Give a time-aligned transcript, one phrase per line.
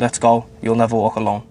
[0.00, 0.46] let's go.
[0.62, 1.42] You'll never walk alone.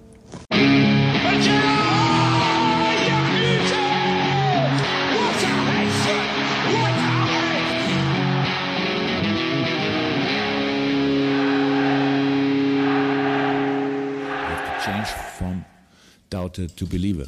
[16.29, 17.25] Doubted to Believer.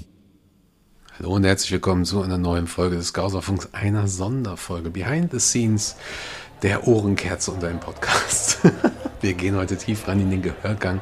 [1.18, 5.96] Hallo und herzlich willkommen zu einer neuen Folge des Gauserfunks, einer Sonderfolge Behind the Scenes
[6.62, 8.60] der Ohrenkerze unter dem Podcast.
[9.22, 11.00] Wir gehen heute tief rein in den Gehörgang.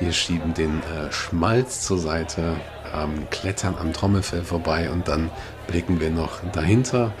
[0.00, 2.56] Wir schieben den äh, Schmalz zur Seite,
[2.92, 5.30] ähm, klettern am Trommelfell vorbei und dann
[5.68, 7.12] blicken wir noch dahinter,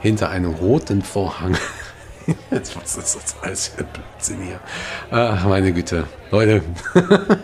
[0.00, 1.56] hinter einem roten Vorhang.
[2.50, 4.60] Jetzt, was ist das alles für Blödsinn hier?
[5.10, 6.04] Ach, meine Güte.
[6.30, 6.62] Leute.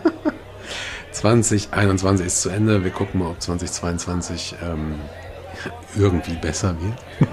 [1.12, 2.84] 2021 ist zu Ende.
[2.84, 5.00] Wir gucken mal, ob 2022 ähm,
[5.96, 7.30] irgendwie besser wird.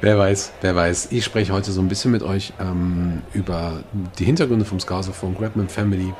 [0.00, 1.08] Wer weiß, wer weiß.
[1.10, 3.80] Ich spreche heute so ein bisschen mit euch ähm, über
[4.18, 6.12] die Hintergründe vom Scouserphone Grabman Family.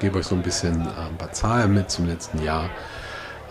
[0.00, 2.70] Gebe euch so ein bisschen äh, ein paar Zahlen mit zum letzten Jahr.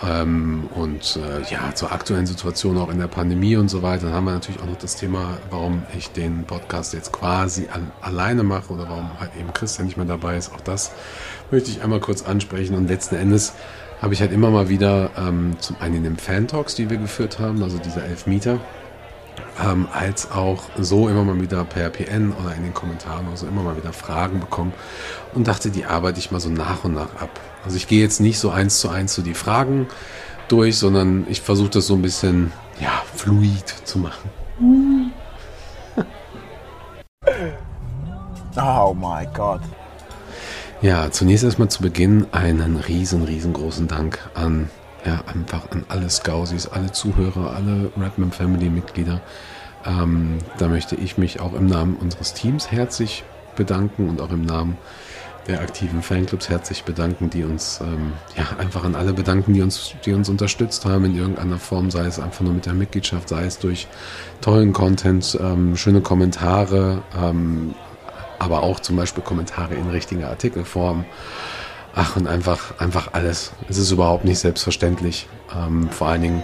[0.01, 4.07] Ähm, und äh, ja, zur aktuellen Situation auch in der Pandemie und so weiter.
[4.07, 7.91] Dann haben wir natürlich auch noch das Thema, warum ich den Podcast jetzt quasi an,
[8.01, 10.51] alleine mache oder warum halt eben Christian nicht mehr dabei ist.
[10.53, 10.91] Auch das
[11.51, 12.75] möchte ich einmal kurz ansprechen.
[12.75, 13.53] Und letzten Endes
[14.01, 17.39] habe ich halt immer mal wieder ähm, zum einen in den Fan-Talks, die wir geführt
[17.39, 18.59] haben, also diese Elfmeter,
[19.63, 23.63] ähm, als auch so immer mal wieder per PN oder in den Kommentaren also immer
[23.63, 24.73] mal wieder Fragen bekommen
[25.33, 27.39] und dachte, die arbeite ich mal so nach und nach ab.
[27.63, 29.87] Also ich gehe jetzt nicht so eins zu eins so die Fragen
[30.47, 34.29] durch, sondern ich versuche das so ein bisschen ja, fluid zu machen.
[38.55, 39.61] Oh my God.
[40.83, 44.69] Ja, zunächst erstmal zu Beginn einen riesen, riesengroßen Dank an,
[45.05, 49.21] ja, einfach an alle Scousies, alle Zuhörer, alle Redman Family Mitglieder.
[49.85, 53.23] Ähm, da möchte ich mich auch im Namen unseres Teams herzlich
[53.55, 54.77] bedanken und auch im Namen
[55.47, 59.93] der aktiven Fanclubs herzlich bedanken, die uns, ähm, ja, einfach an alle bedanken, die uns,
[60.05, 63.43] die uns unterstützt haben in irgendeiner Form, sei es einfach nur mit der Mitgliedschaft, sei
[63.43, 63.87] es durch
[64.39, 67.75] tollen Content, ähm, schöne Kommentare, ähm,
[68.39, 71.05] aber auch zum Beispiel Kommentare in richtiger Artikelform.
[71.95, 73.51] Ach, und einfach, einfach alles.
[73.69, 75.27] Es ist überhaupt nicht selbstverständlich.
[75.55, 76.43] Ähm, vor allen Dingen,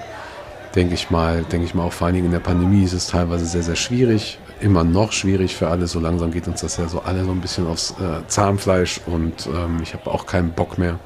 [0.76, 3.08] denke ich mal, denke ich mal auch vor allen Dingen in der Pandemie ist es
[3.08, 4.38] teilweise sehr, sehr schwierig.
[4.60, 5.88] Immer noch schwierig für alle.
[5.88, 9.48] So langsam geht uns das ja so alle so ein bisschen aufs äh, Zahnfleisch und
[9.48, 11.00] ähm, ich habe auch keinen Bock mehr.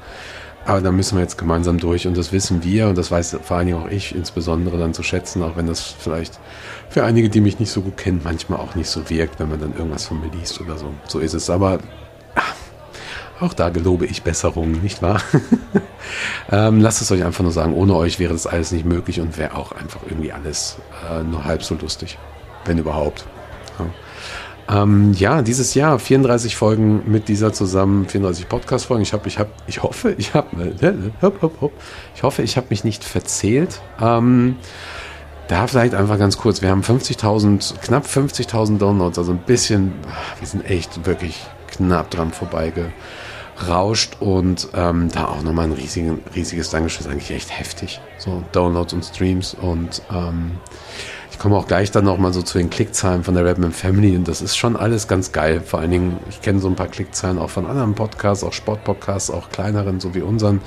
[0.66, 3.56] Aber da müssen wir jetzt gemeinsam durch und das wissen wir und das weiß vor
[3.56, 6.38] allen Dingen auch ich insbesondere dann zu schätzen, auch wenn das vielleicht
[6.88, 9.60] für einige, die mich nicht so gut kennen, manchmal auch nicht so wirkt, wenn man
[9.60, 10.86] dann irgendwas von mir liest oder so.
[11.06, 11.50] So ist es.
[11.50, 11.80] Aber
[13.40, 15.20] auch da gelobe ich Besserungen, nicht wahr?
[16.52, 19.38] ähm, lasst es euch einfach nur sagen, ohne euch wäre das alles nicht möglich und
[19.38, 20.76] wäre auch einfach irgendwie alles
[21.10, 22.18] äh, nur halb so lustig,
[22.64, 23.24] wenn überhaupt.
[23.78, 23.86] Ja.
[24.66, 29.02] Ähm, ja, dieses Jahr 34 Folgen mit dieser zusammen, 34 Podcast-Folgen.
[29.02, 30.72] Ich habe, ich habe, ich hoffe, ich habe,
[32.14, 33.82] ich hoffe, ich habe mich nicht verzählt.
[34.00, 34.56] Ähm,
[35.48, 39.92] da vielleicht einfach ganz kurz, wir haben 50.000, knapp 50.000 Downloads, also ein bisschen,
[40.38, 42.32] wir sind echt wirklich knapp dran
[43.54, 48.42] vorbeigerauscht und ähm, da auch nochmal ein riesigen, riesiges Dankeschön, ist eigentlich echt heftig, so
[48.52, 50.52] Downloads und Streams und ähm,
[51.30, 54.28] ich komme auch gleich dann nochmal so zu den Klickzahlen von der Redman Family und
[54.28, 57.38] das ist schon alles ganz geil, vor allen Dingen, ich kenne so ein paar Klickzahlen
[57.38, 60.60] auch von anderen Podcasts, auch Sportpodcasts, auch kleineren, so wie unseren.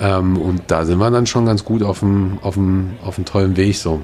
[0.00, 3.24] Ähm, und da sind wir dann schon ganz gut auf dem, auf dem, auf dem
[3.24, 4.02] tollen Weg so.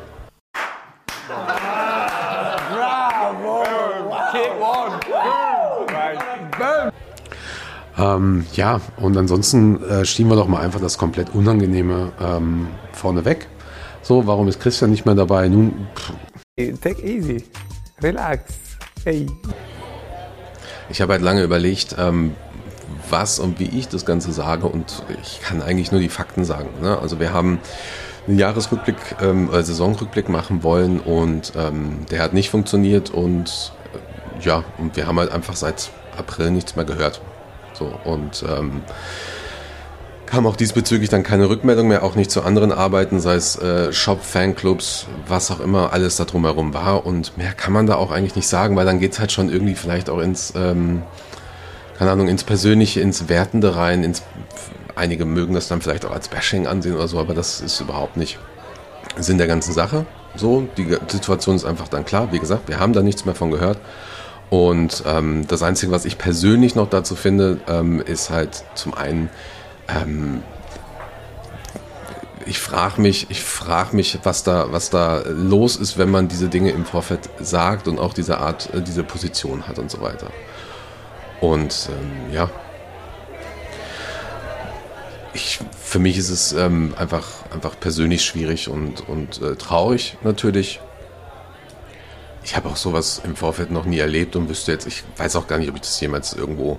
[8.01, 13.25] Ähm, ja, und ansonsten äh, schieben wir doch mal einfach das komplett Unangenehme ähm, vorne
[13.25, 13.49] weg.
[14.01, 15.49] So, warum ist Christian nicht mehr dabei?
[15.49, 15.87] Nun.
[15.95, 16.81] Pff.
[16.81, 17.45] Take easy.
[18.03, 18.55] Relax.
[19.05, 19.27] Hey.
[20.89, 22.35] Ich habe halt lange überlegt, ähm,
[23.11, 26.69] was und wie ich das Ganze sage und ich kann eigentlich nur die Fakten sagen.
[26.81, 26.99] Ne?
[26.99, 27.59] Also wir haben
[28.27, 34.45] einen Jahresrückblick, ähm, äh, Saisonrückblick machen wollen und ähm, der hat nicht funktioniert und äh,
[34.45, 37.21] ja, und wir haben halt einfach seit April nichts mehr gehört.
[37.81, 38.83] So und ähm,
[40.27, 43.93] kam auch diesbezüglich dann keine Rückmeldung mehr, auch nicht zu anderen Arbeiten, sei es äh,
[43.93, 47.05] Shop, Fanclubs, was auch immer alles da drumherum war.
[47.05, 49.51] Und mehr kann man da auch eigentlich nicht sagen, weil dann geht es halt schon
[49.51, 51.03] irgendwie vielleicht auch ins, ähm,
[51.99, 54.05] keine Ahnung, ins Persönliche, ins Wertende rein.
[54.05, 54.23] Ins,
[54.95, 58.17] einige mögen das dann vielleicht auch als Bashing ansehen oder so, aber das ist überhaupt
[58.17, 58.39] nicht
[59.17, 60.07] Sinn der ganzen Sache.
[60.37, 62.31] So, die Situation ist einfach dann klar.
[62.31, 63.79] Wie gesagt, wir haben da nichts mehr von gehört.
[64.51, 69.31] Und ähm, das Einzige, was ich persönlich noch dazu finde, ähm, ist halt zum einen,
[69.89, 70.43] ähm,
[72.47, 76.49] ich frage mich, ich frage mich, was da, was da los ist, wenn man diese
[76.49, 80.31] Dinge im Vorfeld sagt und auch diese Art, äh, diese Position hat und so weiter.
[81.41, 82.51] Und ähm, ja,
[85.33, 90.81] ich, für mich ist es ähm, einfach, einfach persönlich schwierig und, und äh, traurig natürlich.
[92.51, 95.47] Ich habe auch sowas im Vorfeld noch nie erlebt und wüsste jetzt, ich weiß auch
[95.47, 96.79] gar nicht, ob ich das jemals irgendwo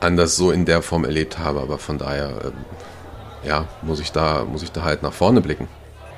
[0.00, 2.52] anders so in der Form erlebt habe, aber von daher, ähm,
[3.42, 5.66] ja, muss ich da, muss ich da halt nach vorne blicken.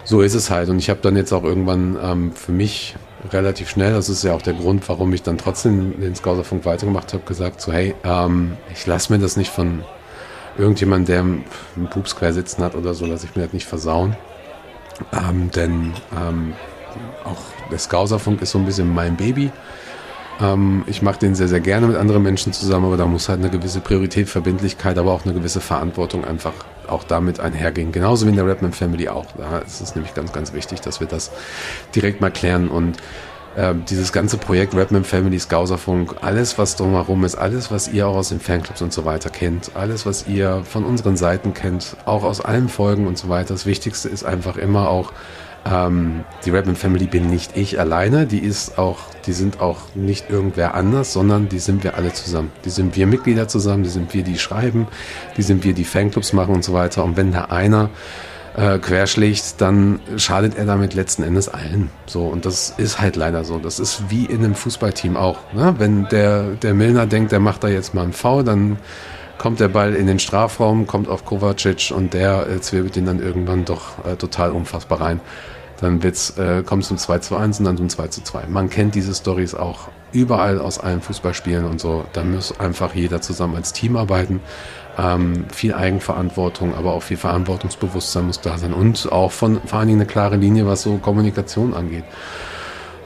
[0.02, 2.96] So ist es halt und ich habe dann jetzt auch irgendwann ähm, für mich
[3.30, 7.12] relativ schnell, das ist ja auch der Grund, warum ich dann trotzdem den Scouserfunk weitergemacht
[7.12, 9.84] habe, gesagt so, hey, ähm, ich lasse mir das nicht von
[10.58, 11.44] irgendjemand, der einen
[11.90, 14.16] Pups quer sitzen hat oder so, lasse ich mir das nicht versauen.
[15.12, 16.54] Ähm, denn ähm,
[17.22, 17.38] auch
[17.70, 19.50] der Scouserfunk ist so ein bisschen mein Baby.
[20.40, 23.40] Ähm, ich mache den sehr, sehr gerne mit anderen Menschen zusammen, aber da muss halt
[23.40, 26.54] eine gewisse Priorität, Verbindlichkeit, aber auch eine gewisse Verantwortung einfach
[26.88, 27.92] auch damit einhergehen.
[27.92, 29.26] Genauso wie in der Rapman Family auch.
[29.36, 31.30] Da ist es nämlich ganz, ganz wichtig, dass wir das
[31.94, 32.96] direkt mal klären und
[33.56, 38.16] äh, dieses ganze Projekt Rapman Family, Scouserfunk, alles was drumherum ist, alles was ihr auch
[38.16, 42.22] aus den Fanclubs und so weiter kennt, alles was ihr von unseren Seiten kennt, auch
[42.22, 43.54] aus allen Folgen und so weiter.
[43.54, 45.12] Das Wichtigste ist einfach immer auch
[45.66, 50.30] ähm, die Rapman Family bin nicht ich alleine, die ist auch, die sind auch nicht
[50.30, 52.50] irgendwer anders, sondern die sind wir alle zusammen.
[52.64, 54.88] Die sind wir Mitglieder zusammen, die sind wir, die schreiben,
[55.36, 57.04] die sind wir, die Fanclubs machen und so weiter.
[57.04, 57.90] Und wenn da einer
[58.56, 61.90] äh, querschlägt, dann schadet er damit letzten Endes allen.
[62.06, 63.58] So, und das ist halt leider so.
[63.58, 65.38] Das ist wie in einem Fußballteam auch.
[65.52, 65.74] Ne?
[65.78, 68.78] Wenn der, der Milner denkt, der macht da jetzt mal einen V, dann
[69.40, 73.22] kommt der Ball in den Strafraum, kommt auf Kovacic und der äh, zwirbelt ihn dann
[73.22, 75.20] irgendwann doch äh, total unfassbar rein.
[75.80, 78.48] Dann wird's, äh, kommt es zum 2 zu 1 und dann zum 2 zu 2.
[78.48, 82.04] Man kennt diese Stories auch überall aus allen Fußballspielen und so.
[82.12, 84.40] Da muss einfach jeder zusammen als Team arbeiten.
[84.98, 89.88] Ähm, viel Eigenverantwortung, aber auch viel Verantwortungsbewusstsein muss da sein und auch von vor allen
[89.88, 92.04] Dingen eine klare Linie, was so Kommunikation angeht.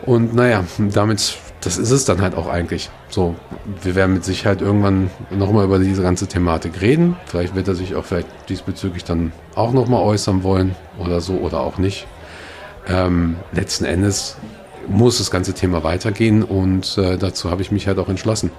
[0.05, 2.91] Und naja, damit, das ist es dann halt auch eigentlich.
[3.09, 3.35] So,
[3.83, 7.17] wir werden mit Sicherheit irgendwann nochmal über diese ganze Thematik reden.
[7.27, 11.61] Vielleicht wird er sich auch vielleicht diesbezüglich dann auch nochmal äußern wollen oder so oder
[11.61, 12.07] auch nicht.
[12.87, 14.37] Ähm, letzten Endes
[14.89, 18.51] muss das ganze Thema weitergehen und äh, dazu habe ich mich halt auch entschlossen.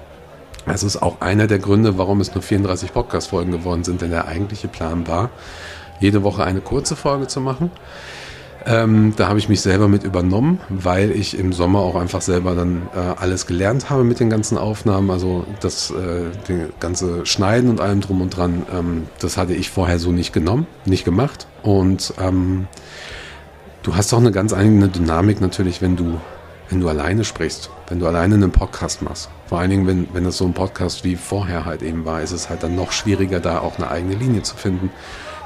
[0.66, 4.28] Das ist auch einer der Gründe, warum es nur 34 Podcast-Folgen geworden sind, denn der
[4.28, 5.30] eigentliche Plan war,
[6.00, 7.70] jede Woche eine kurze Folge zu machen.
[8.68, 12.56] Ähm, da habe ich mich selber mit übernommen, weil ich im Sommer auch einfach selber
[12.56, 15.12] dann äh, alles gelernt habe mit den ganzen Aufnahmen.
[15.12, 20.00] Also das äh, ganze Schneiden und allem drum und dran, ähm, das hatte ich vorher
[20.00, 21.46] so nicht genommen, nicht gemacht.
[21.62, 22.68] Und ähm,
[23.84, 26.20] du hast auch eine ganz eigene Dynamik natürlich, wenn du
[26.70, 29.30] wenn du alleine sprichst, wenn du alleine einen Podcast machst.
[29.48, 32.32] Vor allen Dingen, wenn, wenn das so ein Podcast wie vorher halt eben war, ist
[32.32, 34.90] es halt dann noch schwieriger, da auch eine eigene Linie zu finden.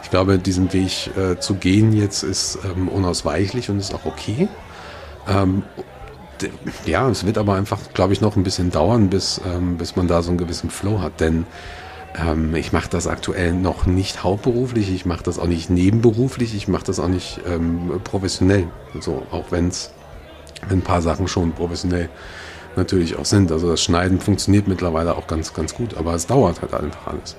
[0.09, 4.47] Ich glaube, diesen Weg äh, zu gehen jetzt ist ähm, unausweichlich und ist auch okay.
[5.27, 5.61] Ähm,
[6.88, 10.07] ja, es wird aber einfach, glaube ich, noch ein bisschen dauern, bis, ähm, bis man
[10.07, 11.19] da so einen gewissen Flow hat.
[11.19, 11.45] Denn
[12.19, 16.67] ähm, ich mache das aktuell noch nicht hauptberuflich, ich mache das auch nicht nebenberuflich, ich
[16.67, 18.65] mache das auch nicht ähm, professionell.
[19.00, 19.91] So, auch wenn es
[20.71, 22.09] ein paar Sachen schon professionell
[22.75, 23.51] natürlich auch sind.
[23.51, 27.35] Also das Schneiden funktioniert mittlerweile auch ganz, ganz gut, aber es dauert halt einfach alles.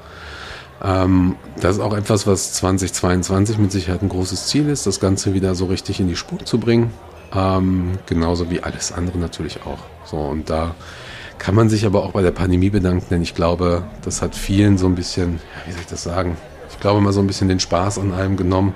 [0.83, 5.35] Ähm, das ist auch etwas, was 2022 mit Sicherheit ein großes Ziel ist, das Ganze
[5.35, 6.93] wieder so richtig in die Spur zu bringen.
[7.35, 9.79] Ähm, genauso wie alles andere natürlich auch.
[10.05, 10.75] So, und da
[11.39, 14.79] kann man sich aber auch bei der Pandemie bedanken, denn ich glaube, das hat vielen
[14.79, 16.37] so ein bisschen, wie soll ich das sagen?
[16.71, 18.75] Ich glaube mal so ein bisschen den Spaß an allem genommen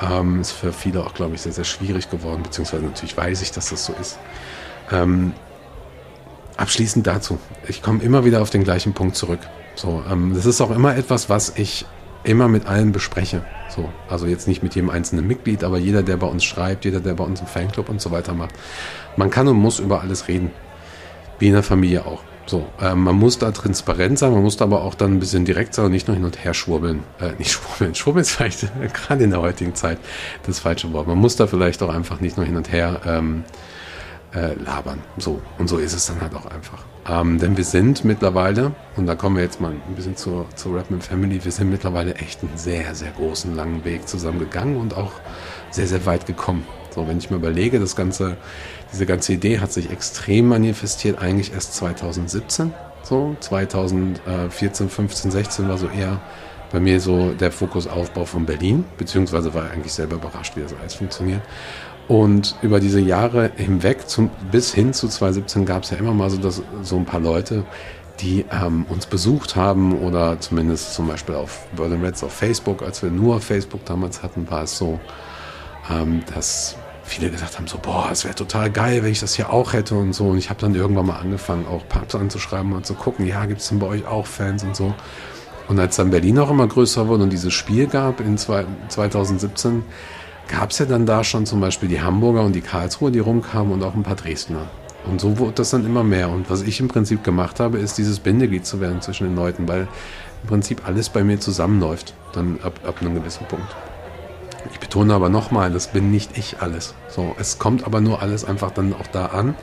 [0.00, 3.52] ähm, ist für viele auch, glaube ich, sehr, sehr schwierig geworden, beziehungsweise natürlich weiß ich,
[3.52, 4.18] dass das so ist.
[4.90, 5.32] Ähm,
[6.56, 7.38] abschließend dazu,
[7.68, 9.40] ich komme immer wieder auf den gleichen Punkt zurück.
[9.74, 11.86] So, ähm, das ist auch immer etwas, was ich
[12.24, 13.44] immer mit allen bespreche.
[13.68, 17.00] So, also jetzt nicht mit jedem einzelnen Mitglied, aber jeder, der bei uns schreibt, jeder,
[17.00, 18.54] der bei uns im Fanclub und so weiter macht.
[19.16, 20.50] Man kann und muss über alles reden.
[21.38, 22.22] Wie in der Familie auch.
[22.46, 25.44] So, äh, man muss da transparent sein, man muss da aber auch dann ein bisschen
[25.44, 27.02] direkt sein und nicht nur hin und her schwurbeln.
[27.20, 29.98] Äh, nicht schwurbeln, schwurbeln ist vielleicht gerade in der heutigen Zeit
[30.46, 31.06] das falsche Wort.
[31.06, 33.44] Man muss da vielleicht auch einfach nicht nur hin und her ähm,
[34.34, 35.00] äh, labern.
[35.18, 36.84] So, und so ist es dann halt auch einfach.
[37.08, 40.78] Ähm, denn wir sind mittlerweile, und da kommen wir jetzt mal ein bisschen zur, zur
[40.78, 44.96] Rapman Family, wir sind mittlerweile echt einen sehr, sehr großen, langen Weg zusammen gegangen und
[44.96, 45.12] auch
[45.70, 46.66] sehr, sehr weit gekommen.
[46.94, 48.36] So, wenn ich mir überlege, das ganze
[48.94, 52.72] diese ganze Idee hat sich extrem manifestiert, eigentlich erst 2017.
[53.02, 56.20] So, 2014, 15, 16 war so eher
[56.70, 60.74] bei mir so der Fokusaufbau von Berlin, beziehungsweise war ich eigentlich selber überrascht, wie das
[60.80, 61.42] alles funktioniert.
[62.06, 66.28] Und über diese Jahre hinweg, zum, bis hin zu 2017, gab es ja immer mal
[66.28, 67.64] so, dass, so ein paar Leute,
[68.20, 73.02] die ähm, uns besucht haben oder zumindest zum Beispiel auf Berlin Reds auf Facebook, als
[73.02, 75.00] wir nur Facebook damals hatten, war es so,
[75.90, 79.52] ähm, dass viele gesagt haben so, boah, es wäre total geil, wenn ich das hier
[79.52, 80.28] auch hätte und so.
[80.28, 83.60] Und ich habe dann irgendwann mal angefangen, auch Pubs anzuschreiben und zu gucken, ja, gibt
[83.60, 84.94] es denn bei euch auch Fans und so.
[85.68, 89.82] Und als dann Berlin auch immer größer wurde und dieses Spiel gab in 2017,
[90.48, 93.72] gab es ja dann da schon zum Beispiel die Hamburger und die Karlsruhe, die rumkamen
[93.72, 94.68] und auch ein paar Dresdner.
[95.06, 96.30] Und so wurde das dann immer mehr.
[96.30, 99.68] Und was ich im Prinzip gemacht habe, ist dieses Bindeglied zu werden zwischen den Leuten,
[99.68, 99.82] weil
[100.42, 103.66] im Prinzip alles bei mir zusammenläuft, dann ab, ab einem gewissen Punkt.
[104.72, 106.94] Ich betone aber nochmal, das bin nicht ich alles.
[107.08, 109.54] So, es kommt aber nur alles einfach dann auch da an,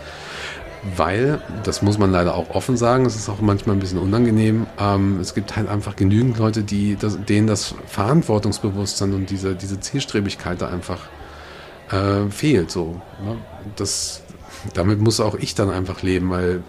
[0.96, 4.66] weil, das muss man leider auch offen sagen, es ist auch manchmal ein bisschen unangenehm,
[4.80, 9.80] ähm, es gibt halt einfach genügend Leute, die, das, denen das Verantwortungsbewusstsein und diese, diese
[9.80, 11.00] Zielstrebigkeit da einfach
[11.92, 12.72] äh, fehlt.
[12.72, 13.38] So, ne?
[13.76, 14.22] das,
[14.74, 16.64] damit muss auch ich dann einfach leben, weil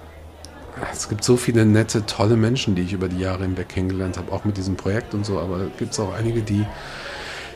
[0.93, 4.33] es gibt so viele nette, tolle Menschen, die ich über die Jahre hinweg kennengelernt habe,
[4.33, 6.67] auch mit diesem Projekt und so, aber gibt es auch einige, die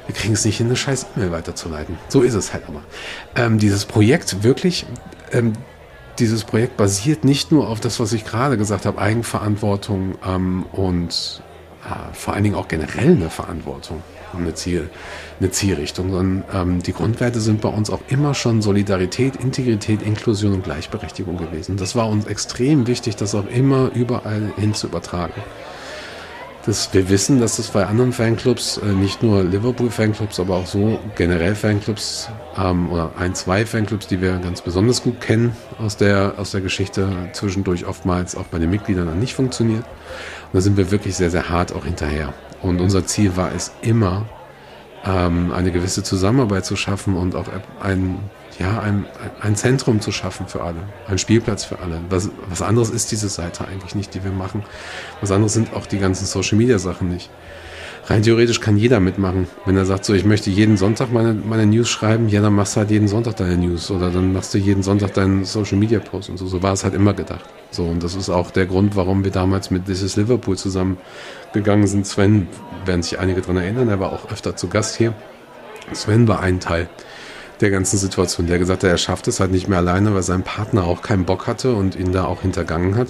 [0.07, 1.99] wir kriegen es nicht hin, eine scheiß E-Mail weiterzuleiten.
[2.09, 2.83] So ist es halt aber.
[3.35, 4.87] Ähm, dieses Projekt wirklich,
[5.33, 5.55] ähm,
[6.18, 11.42] dieses Projekt basiert nicht nur auf das, was ich gerade gesagt habe, Eigenverantwortung ähm, und
[11.85, 14.02] äh, vor allen Dingen auch generell eine Verantwortung
[14.38, 14.90] eine, Ziel,
[15.40, 20.54] eine Zielrichtung, sondern ähm, die Grundwerte sind bei uns auch immer schon Solidarität, Integrität, Inklusion
[20.54, 21.76] und Gleichberechtigung gewesen.
[21.76, 25.40] Das war uns extrem wichtig, das auch immer überall hin zu übertragen.
[26.66, 30.99] Das, wir wissen, dass es bei anderen Fanclubs, äh, nicht nur Liverpool-Fanclubs, aber auch so
[31.14, 36.35] generell Fanclubs ähm, oder ein, zwei Fanclubs, die wir ganz besonders gut kennen aus der,
[36.38, 39.85] aus der Geschichte, zwischendurch oftmals auch bei den Mitgliedern dann nicht funktioniert.
[39.85, 42.35] Und da sind wir wirklich sehr, sehr hart auch hinterher.
[42.62, 44.28] Und unser Ziel war es immer,
[45.04, 47.46] ähm, eine gewisse Zusammenarbeit zu schaffen und auch
[47.80, 48.18] ein,
[48.59, 49.07] ja, ein,
[49.41, 52.01] ein Zentrum zu schaffen für alle, ein Spielplatz für alle.
[52.09, 54.63] Was, was anderes ist diese Seite eigentlich nicht, die wir machen.
[55.21, 57.31] Was anderes sind auch die ganzen Social-Media-Sachen nicht.
[58.09, 59.49] Rein theoretisch kann jeder mitmachen.
[59.65, 62.77] Wenn er sagt, so, ich möchte jeden Sonntag meine, meine News schreiben, ja, dann machst
[62.77, 65.99] du halt jeden Sonntag deine News oder dann machst du jeden Sonntag deinen Social Media
[65.99, 66.47] Post und so.
[66.47, 67.45] So war es halt immer gedacht.
[67.73, 71.89] So, und das ist auch der Grund, warum wir damals mit This is Liverpool zusammengegangen
[71.89, 72.07] sind.
[72.07, 72.47] Sven,
[72.85, 75.13] werden sich einige daran erinnern, er war auch öfter zu Gast hier.
[75.93, 76.89] Sven war ein Teil
[77.61, 78.47] der ganzen Situation.
[78.47, 81.25] Der gesagt hat, er schafft es halt nicht mehr alleine, weil sein Partner auch keinen
[81.25, 83.09] Bock hatte und ihn da auch hintergangen hat.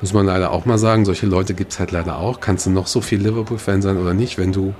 [0.00, 2.40] Muss man leider auch mal sagen, solche Leute gibt es halt leider auch.
[2.40, 4.74] Kannst du noch so viel Liverpool-Fan sein oder nicht, wenn du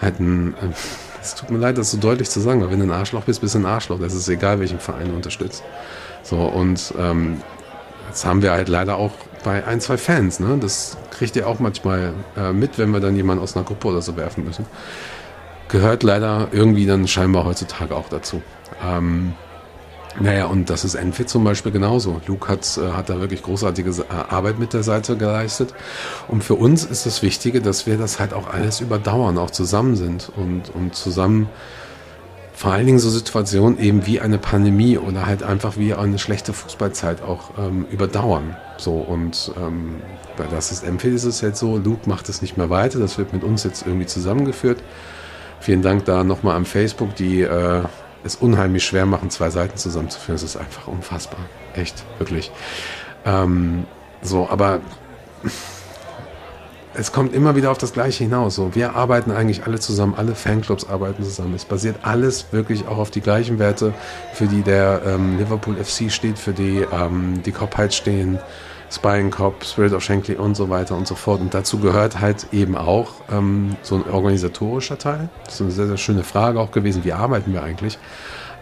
[0.00, 0.68] halt ein, äh,
[1.20, 3.40] es tut mir leid, das so deutlich zu sagen, aber wenn du ein Arschloch bist,
[3.40, 3.98] bist du ein Arschloch.
[4.00, 5.62] Das ist egal, welchen Verein du unterstützt.
[6.22, 7.42] So, und ähm,
[8.08, 9.12] das haben wir halt leider auch
[9.44, 10.40] bei ein, zwei Fans.
[10.40, 10.58] Ne?
[10.60, 14.02] Das kriegt ihr auch manchmal äh, mit, wenn wir dann jemanden aus einer Gruppe oder
[14.02, 14.66] so werfen müssen
[15.72, 18.42] gehört leider irgendwie dann scheinbar heutzutage auch dazu.
[18.86, 19.32] Ähm,
[20.20, 22.20] naja, und das ist Enfit zum Beispiel genauso.
[22.26, 25.74] Luke hat, äh, hat da wirklich großartige äh, Arbeit mit der Seite geleistet.
[26.28, 29.96] Und für uns ist das Wichtige, dass wir das halt auch alles überdauern, auch zusammen
[29.96, 31.48] sind und, und zusammen
[32.52, 36.52] vor allen Dingen so Situationen eben wie eine Pandemie oder halt einfach wie eine schlechte
[36.52, 38.56] Fußballzeit auch ähm, überdauern.
[38.76, 39.96] So und ähm,
[40.36, 43.16] bei das ist Enfit ist es jetzt so, Luke macht es nicht mehr weiter, das
[43.18, 44.82] wird mit uns jetzt irgendwie zusammengeführt.
[45.62, 47.82] Vielen Dank da nochmal am Facebook, die äh,
[48.24, 50.34] es unheimlich schwer machen, zwei Seiten zusammenzuführen.
[50.34, 51.38] Es ist einfach unfassbar.
[51.74, 52.50] Echt, wirklich.
[53.24, 53.84] Ähm,
[54.22, 54.80] so, aber
[56.94, 58.56] es kommt immer wieder auf das Gleiche hinaus.
[58.56, 61.54] So, wir arbeiten eigentlich alle zusammen, alle Fanclubs arbeiten zusammen.
[61.54, 63.94] Es basiert alles wirklich auch auf die gleichen Werte,
[64.34, 68.40] für die der ähm, Liverpool FC steht, für die ähm, die Cop Heights stehen,
[68.92, 71.40] Spying Cop, Spirit of Shankly und so weiter und so fort.
[71.40, 75.30] Und dazu gehört halt eben auch ähm, so ein organisatorischer Teil.
[75.44, 77.02] Das ist eine sehr, sehr schöne Frage auch gewesen.
[77.04, 77.98] Wie arbeiten wir eigentlich?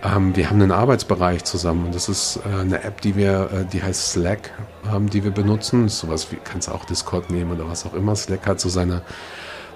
[0.05, 3.65] Ähm, wir haben einen Arbeitsbereich zusammen und das ist äh, eine App, die wir, äh,
[3.65, 4.53] die heißt Slack,
[4.95, 5.87] ähm, die wir benutzen.
[5.87, 8.15] Ist sowas wie, kannst du auch Discord nehmen oder was auch immer.
[8.15, 9.03] Slack hat so seine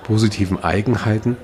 [0.05, 1.37] positiven Eigenheiten.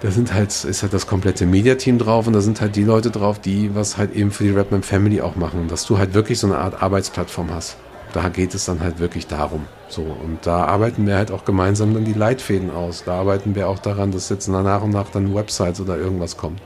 [0.00, 3.10] Da sind halt, ist halt das komplette Mediateam drauf und da sind halt die Leute
[3.10, 6.38] drauf, die was halt eben für die Rapman Family auch machen, dass du halt wirklich
[6.38, 7.76] so eine Art Arbeitsplattform hast
[8.16, 9.66] da geht es dann halt wirklich darum.
[9.88, 13.04] So, und da arbeiten wir halt auch gemeinsam dann die Leitfäden aus.
[13.04, 16.62] Da arbeiten wir auch daran, dass jetzt nach und nach dann Websites oder irgendwas kommt.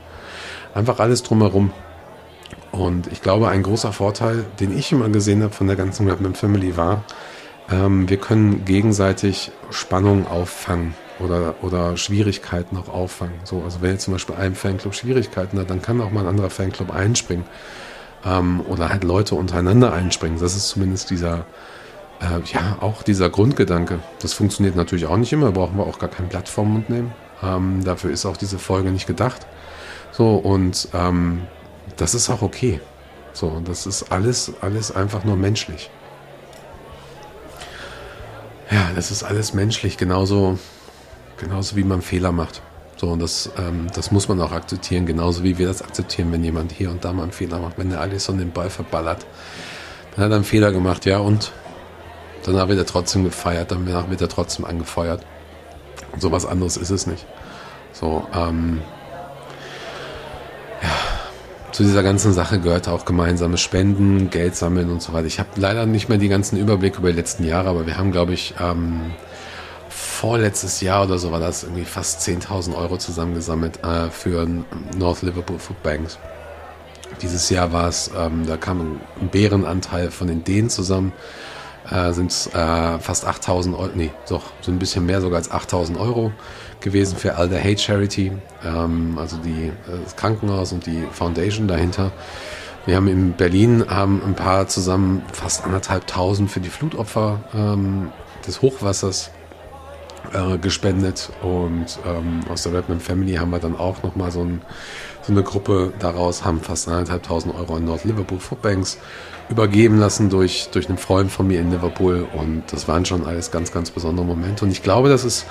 [0.73, 1.73] Einfach alles drumherum.
[2.71, 6.35] Und ich glaube, ein großer Vorteil, den ich immer gesehen habe von der ganzen Rapman
[6.35, 7.03] Family war,
[7.69, 13.35] ähm, wir können gegenseitig Spannungen auffangen oder, oder Schwierigkeiten auch auffangen.
[13.43, 16.27] So, also wenn jetzt zum Beispiel ein Fanclub Schwierigkeiten hat, dann kann auch mal ein
[16.27, 17.43] anderer Fanclub einspringen
[18.25, 20.39] ähm, oder halt Leute untereinander einspringen.
[20.39, 21.45] Das ist zumindest dieser,
[22.19, 23.99] äh, ja, auch dieser Grundgedanke.
[24.21, 27.13] Das funktioniert natürlich auch nicht immer, brauchen wir auch gar kein Blatt vom Mund nehmen.
[27.43, 29.47] Ähm, dafür ist auch diese Folge nicht gedacht.
[30.11, 31.41] So, und ähm,
[31.97, 32.79] das ist auch okay.
[33.33, 35.89] So, das ist alles, alles einfach nur menschlich.
[38.69, 40.57] Ja, das ist alles menschlich, genauso,
[41.37, 42.61] genauso wie man Fehler macht.
[43.01, 46.43] So, und das, ähm, das muss man auch akzeptieren, genauso wie wir das akzeptieren, wenn
[46.43, 47.79] jemand hier und da mal einen Fehler macht.
[47.79, 49.25] Wenn der Alisson den Ball verballert,
[50.11, 51.51] dann hat er einen Fehler gemacht, ja, und
[52.45, 55.25] danach wird er trotzdem gefeiert, danach wird er trotzdem angefeuert.
[56.11, 57.25] Und so was anderes ist es nicht.
[57.91, 58.81] So, ähm,
[60.83, 60.89] ja,
[61.71, 65.25] zu dieser ganzen Sache gehört auch gemeinsames Spenden, Geld sammeln und so weiter.
[65.25, 68.11] Ich habe leider nicht mehr die ganzen Überblick über die letzten Jahre, aber wir haben,
[68.11, 69.15] glaube ich, ähm,
[70.21, 74.47] vorletztes Jahr oder so war das irgendwie fast 10.000 Euro zusammengesammelt äh, für
[74.95, 76.19] North Liverpool Food Banks.
[77.23, 81.11] Dieses Jahr war es, ähm, da kam ein Bärenanteil von den Dänen zusammen,
[81.89, 85.49] äh, sind es äh, fast 8.000 Euro, nee, doch, so ein bisschen mehr sogar als
[85.49, 86.31] 8.000 Euro
[86.81, 88.31] gewesen für the Hate Charity,
[88.63, 92.11] ähm, also die, äh, das Krankenhaus und die Foundation dahinter.
[92.85, 98.11] Wir haben in Berlin haben ein paar zusammen fast anderthalb tausend für die Flutopfer ähm,
[98.45, 99.31] des Hochwassers
[100.33, 104.61] äh, gespendet und ähm, aus der Redman Family haben wir dann auch nochmal so, ein,
[105.21, 108.97] so eine Gruppe daraus, haben fast 1.500 Euro in North Liverpool Foodbanks
[109.49, 113.51] übergeben lassen durch, durch einen Freund von mir in Liverpool und das waren schon alles
[113.51, 115.45] ganz, ganz besondere Momente und ich glaube, das ist,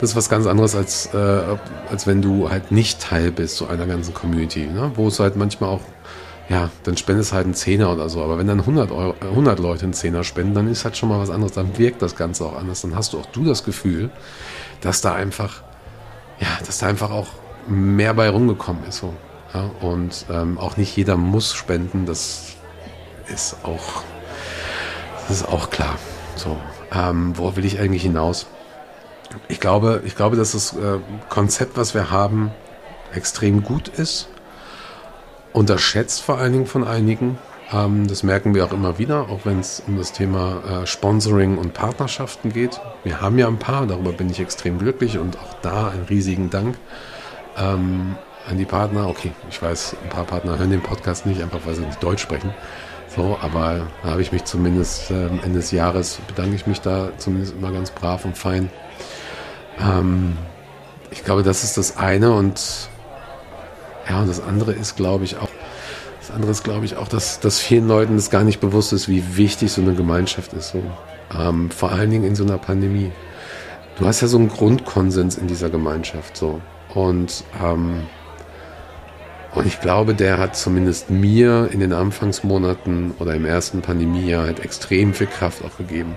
[0.00, 1.42] das ist was ganz anderes, als, äh,
[1.90, 4.92] als wenn du halt nicht Teil bist so einer ganzen Community, ne?
[4.94, 5.82] wo es halt manchmal auch
[6.52, 8.22] ja, dann spendest halt einen Zehner oder so.
[8.22, 11.08] Aber wenn dann 100, Euro, 100 äh, Leute einen Zehner spenden, dann ist halt schon
[11.08, 11.52] mal was anderes.
[11.52, 12.82] Dann wirkt das Ganze auch anders.
[12.82, 14.10] Dann hast du auch du das Gefühl,
[14.82, 15.62] dass da einfach,
[16.40, 17.28] ja, dass da einfach auch
[17.66, 18.98] mehr bei rumgekommen ist.
[18.98, 19.14] So.
[19.54, 22.04] Ja, und ähm, auch nicht jeder muss spenden.
[22.04, 22.52] Das
[23.32, 24.02] ist auch,
[25.26, 25.96] das ist auch klar.
[26.36, 26.58] So,
[26.94, 28.46] ähm, wo will ich eigentlich hinaus?
[29.48, 30.98] Ich glaube, ich glaube, dass das äh,
[31.30, 32.50] Konzept, was wir haben,
[33.14, 34.28] extrem gut ist
[35.52, 37.38] unterschätzt vor allen Dingen von einigen.
[37.72, 41.58] Ähm, das merken wir auch immer wieder, auch wenn es um das Thema äh, Sponsoring
[41.58, 42.80] und Partnerschaften geht.
[43.04, 46.50] Wir haben ja ein paar, darüber bin ich extrem glücklich und auch da einen riesigen
[46.50, 46.76] Dank
[47.56, 48.16] ähm,
[48.48, 49.08] an die Partner.
[49.08, 52.22] Okay, ich weiß, ein paar Partner hören den Podcast nicht, einfach weil sie nicht Deutsch
[52.22, 52.54] sprechen.
[53.14, 57.10] So, aber da habe ich mich zumindest äh, Ende des Jahres bedanke ich mich da
[57.18, 58.70] zumindest immer ganz brav und fein.
[59.78, 60.36] Ähm,
[61.10, 62.88] ich glaube, das ist das eine und
[64.08, 65.48] ja, und das andere ist, glaube ich, auch,
[66.20, 69.08] das andere ist, glaube ich, auch, dass, dass vielen Leuten das gar nicht bewusst ist,
[69.08, 70.70] wie wichtig so eine Gemeinschaft ist.
[70.70, 70.82] So.
[71.38, 73.12] Ähm, vor allen Dingen in so einer Pandemie.
[73.98, 76.36] Du hast ja so einen Grundkonsens in dieser Gemeinschaft.
[76.36, 76.60] So.
[76.94, 78.04] Und, ähm,
[79.54, 84.60] und ich glaube, der hat zumindest mir in den Anfangsmonaten oder im ersten Pandemiejahr halt
[84.60, 86.16] extrem viel Kraft auch gegeben.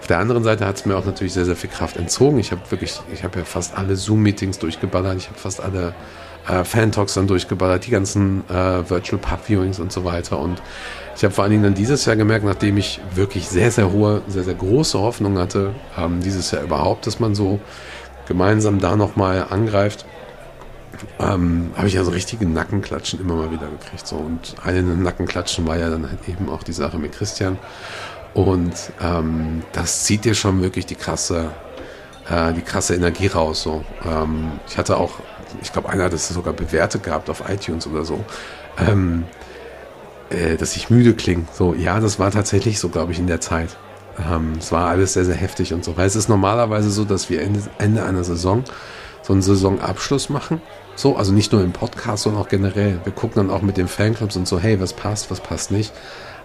[0.00, 2.38] Auf der anderen Seite hat es mir auch natürlich sehr, sehr viel Kraft entzogen.
[2.38, 5.16] Ich habe wirklich, ich habe ja fast alle Zoom-Meetings durchgeballert.
[5.16, 5.94] Ich habe fast alle
[6.48, 10.38] äh, Fan-Talks dann durchgeballert, die ganzen äh, Virtual Pub Viewings und so weiter.
[10.38, 10.60] Und
[11.16, 14.22] ich habe vor allen Dingen dann dieses Jahr gemerkt, nachdem ich wirklich sehr, sehr hohe,
[14.28, 17.60] sehr, sehr große Hoffnung hatte, ähm, dieses Jahr überhaupt, dass man so
[18.26, 20.04] gemeinsam da nochmal angreift,
[21.18, 24.06] ähm, habe ich also richtige Nackenklatschen immer mal wieder gekriegt.
[24.06, 24.16] So.
[24.16, 27.58] Und eine Nackenklatschen war ja dann halt eben auch die Sache mit Christian.
[28.32, 31.50] Und ähm, das zieht dir schon wirklich die krasse,
[32.28, 33.62] äh, die krasse Energie raus.
[33.62, 33.84] So.
[34.04, 35.12] Ähm, ich hatte auch
[35.62, 38.24] ich glaube, einer hat es sogar bewertet gehabt auf iTunes oder so,
[38.78, 39.24] ähm,
[40.30, 41.44] äh, dass ich müde klinge.
[41.52, 43.76] So, ja, das war tatsächlich so, glaube ich, in der Zeit.
[44.18, 45.96] Ähm, es war alles sehr, sehr heftig und so.
[45.96, 48.64] Weil es ist normalerweise so, dass wir Ende, Ende einer Saison
[49.22, 50.60] so einen Saisonabschluss machen.
[50.96, 53.00] So, also nicht nur im Podcast, sondern auch generell.
[53.04, 55.92] Wir gucken dann auch mit den Fanclubs und so, hey, was passt, was passt nicht.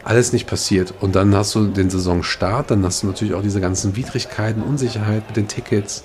[0.04, 0.93] Alles nicht passiert.
[1.02, 5.28] Und dann hast du den Saisonstart, dann hast du natürlich auch diese ganzen Widrigkeiten, Unsicherheit
[5.28, 6.04] mit den Tickets,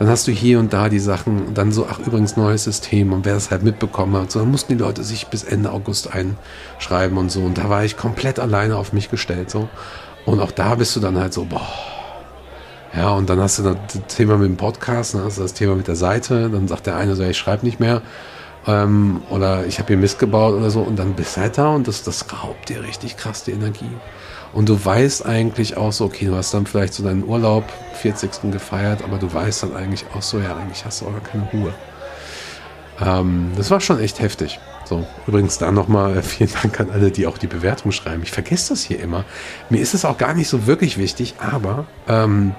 [0.00, 3.12] dann hast du hier und da die Sachen und dann so, ach übrigens neues System
[3.12, 6.08] und wer das halt mitbekommen hat, so, dann mussten die Leute sich bis Ende August
[6.10, 7.42] einschreiben und so.
[7.42, 9.68] Und da war ich komplett alleine auf mich gestellt so.
[10.24, 11.68] Und auch da bist du dann halt so, boah,
[12.96, 13.76] ja und dann hast du das
[14.08, 16.96] Thema mit dem Podcast, dann hast du das Thema mit der Seite, dann sagt der
[16.96, 18.00] eine so, ich schreibe nicht mehr.
[18.66, 20.80] Ähm, oder ich habe hier Mist gebaut oder so.
[20.80, 23.90] Und dann bist du halt da und das, das raubt dir richtig krass die Energie.
[24.52, 28.50] Und du weißt eigentlich auch so, okay, du hast dann vielleicht so deinen Urlaub, 40.
[28.50, 31.72] gefeiert, aber du weißt dann eigentlich auch so, ja, eigentlich hast du auch keine Ruhe.
[33.00, 34.58] Ähm, das war schon echt heftig.
[34.84, 38.22] So, übrigens da nochmal vielen Dank an alle, die auch die Bewertung schreiben.
[38.24, 39.24] Ich vergesse das hier immer.
[39.68, 42.54] Mir ist es auch gar nicht so wirklich wichtig, aber ähm,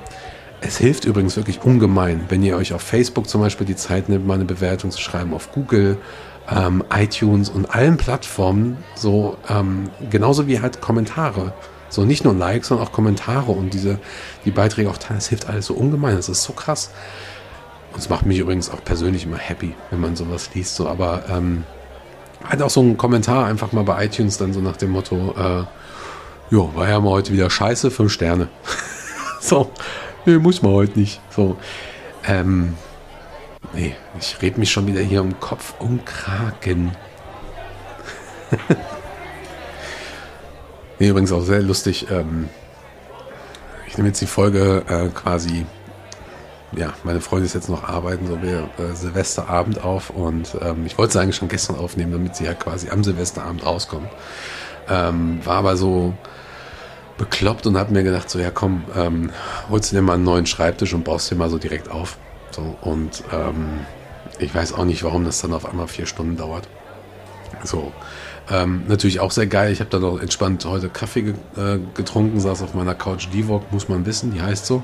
[0.61, 4.25] es hilft übrigens wirklich ungemein, wenn ihr euch auf Facebook zum Beispiel die Zeit nimmt,
[4.25, 5.97] mal eine Bewertung zu schreiben, auf Google,
[6.49, 11.53] ähm, iTunes und allen Plattformen, so ähm, genauso wie halt Kommentare.
[11.91, 13.99] So nicht nur Likes, sondern auch Kommentare und diese,
[14.45, 15.19] die Beiträge auch teilen.
[15.19, 16.15] Das hilft alles so ungemein.
[16.15, 16.89] Das ist so krass.
[17.93, 20.75] Und es macht mich übrigens auch persönlich immer happy, wenn man sowas liest.
[20.75, 21.65] So, aber ähm,
[22.43, 25.65] halt auch so ein Kommentar einfach mal bei iTunes dann so nach dem Motto, äh,
[26.49, 28.47] jo, war ja mal heute wieder scheiße, fünf Sterne.
[29.39, 29.71] so,
[30.25, 31.19] nee, muss man heute nicht.
[31.29, 31.57] So,
[32.25, 32.73] ähm,
[33.73, 36.91] Nee, ich rede mich schon wieder hier um Kopf und Kragen.
[41.01, 42.07] nee, übrigens auch sehr lustig.
[42.11, 42.47] Ähm,
[43.87, 45.65] ich nehme jetzt die Folge äh, quasi
[46.73, 50.97] ja, meine Freundin ist jetzt noch arbeiten, so wir äh, Silvesterabend auf und ähm, ich
[50.97, 54.07] wollte sie eigentlich schon gestern aufnehmen, damit sie ja quasi am Silvesterabend rauskommt.
[54.87, 56.13] Ähm, war aber so
[57.17, 59.31] bekloppt und habe mir gedacht, so ja komm, ähm,
[59.69, 62.17] holst du dir mal einen neuen Schreibtisch und baust dir mal so direkt auf.
[62.51, 63.85] So, und ähm,
[64.39, 66.69] ich weiß auch nicht, warum das dann auf einmal vier Stunden dauert.
[67.63, 67.91] So.
[68.49, 69.71] Ähm, natürlich auch sehr geil.
[69.71, 73.71] Ich habe dann noch entspannt heute Kaffee ge äh, getrunken, saß auf meiner Couch Divok,
[73.71, 74.83] muss man wissen, die heißt so.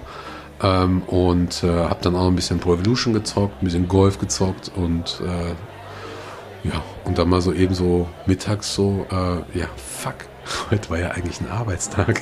[0.61, 4.71] Ähm, und äh, habe dann auch ein bisschen Pro Evolution gezockt, ein bisschen Golf gezockt
[4.75, 10.15] und äh, ja, und dann mal so eben so mittags so, äh, ja, fuck,
[10.71, 12.21] heute war ja eigentlich ein Arbeitstag.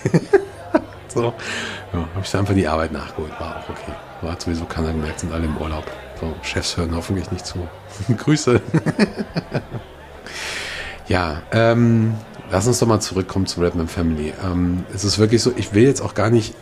[1.08, 1.34] so,
[1.94, 3.94] ja, habe ich dann einfach die Arbeit nachgeholt, war auch okay.
[4.22, 5.86] War sowieso keiner gemerkt, sind alle im Urlaub.
[6.20, 7.68] So, Chefs hören hoffentlich nicht zu.
[8.18, 8.62] Grüße.
[11.08, 12.16] Ja, ähm,
[12.52, 14.34] lass uns doch mal zurückkommen zu Redman Family.
[14.44, 16.54] Ähm, es ist wirklich so, ich will jetzt auch gar nicht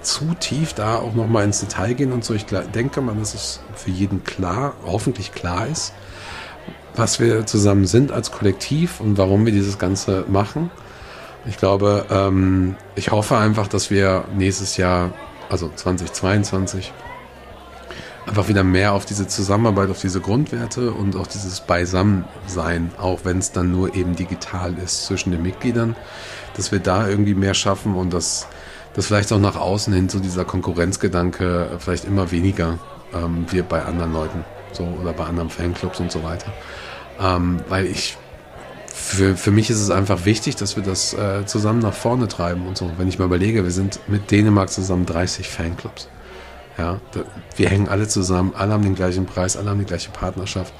[0.00, 2.34] zu tief da auch nochmal ins Detail gehen und so.
[2.34, 5.92] Ich denke mal, dass es für jeden klar, hoffentlich klar ist,
[6.96, 10.70] was wir zusammen sind als Kollektiv und warum wir dieses Ganze machen.
[11.46, 15.12] Ich glaube, ähm, ich hoffe einfach, dass wir nächstes Jahr,
[15.50, 16.92] also 2022,
[18.26, 23.38] einfach wieder mehr auf diese Zusammenarbeit, auf diese Grundwerte und auch dieses Beisammensein, auch wenn
[23.38, 25.94] es dann nur eben digital ist zwischen den Mitgliedern,
[26.56, 28.48] dass wir da irgendwie mehr schaffen und dass
[28.94, 32.78] dass vielleicht auch nach außen hin so dieser Konkurrenzgedanke vielleicht immer weniger
[33.12, 36.52] ähm, wird bei anderen Leuten so oder bei anderen Fanclubs und so weiter.
[37.20, 38.16] Ähm, weil ich
[38.86, 42.66] für, für mich ist es einfach wichtig, dass wir das äh, zusammen nach vorne treiben
[42.66, 42.90] und so.
[42.96, 46.08] Wenn ich mal überlege, wir sind mit Dänemark zusammen 30 Fanclubs.
[46.76, 47.00] Ja,
[47.56, 50.72] wir hängen alle zusammen, alle haben den gleichen Preis, alle haben die gleiche Partnerschaft.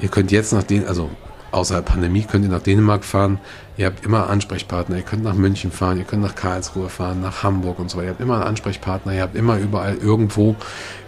[0.00, 1.10] Ihr könnt jetzt nach den, also
[1.54, 3.38] außerhalb Pandemie könnt ihr nach Dänemark fahren.
[3.76, 4.96] Ihr habt immer Ansprechpartner.
[4.96, 8.06] Ihr könnt nach München fahren, ihr könnt nach Karlsruhe fahren, nach Hamburg und so weiter.
[8.06, 9.14] Ihr habt immer einen Ansprechpartner.
[9.14, 10.56] Ihr habt immer überall irgendwo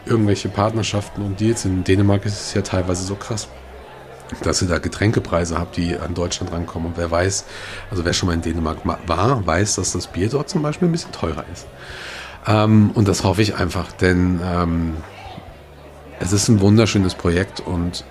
[0.07, 1.65] irgendwelche Partnerschaften und Deals.
[1.65, 3.49] In Dänemark ist es ja teilweise so krass,
[4.43, 6.89] dass ihr da Getränkepreise habt, die an Deutschland rankommen.
[6.89, 7.45] Und wer weiß,
[7.91, 10.93] also wer schon mal in Dänemark war, weiß, dass das Bier dort zum Beispiel ein
[10.93, 11.67] bisschen teurer ist.
[12.46, 14.96] Ähm, und das hoffe ich einfach, denn ähm,
[16.20, 18.04] es ist ein wunderschönes Projekt und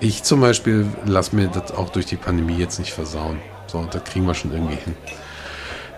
[0.00, 3.38] ich zum Beispiel lasse mir das auch durch die Pandemie jetzt nicht versauen.
[3.66, 4.94] So, das kriegen wir schon irgendwie hin.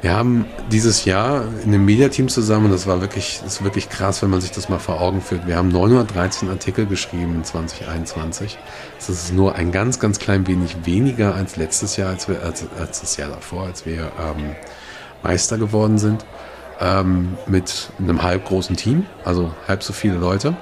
[0.02, 4.22] Wir haben dieses Jahr in einem Mediateam zusammen, und das war wirklich, ist wirklich krass,
[4.22, 5.46] wenn man sich das mal vor Augen führt.
[5.46, 8.58] Wir haben 913 Artikel geschrieben in 2021.
[8.98, 12.66] Das ist nur ein ganz, ganz klein wenig weniger als letztes Jahr, als, wir, als,
[12.78, 14.54] als das Jahr davor, als wir ähm,
[15.22, 16.24] Meister geworden sind.
[16.80, 20.54] Ähm, mit einem halb großen Team, also halb so viele Leute.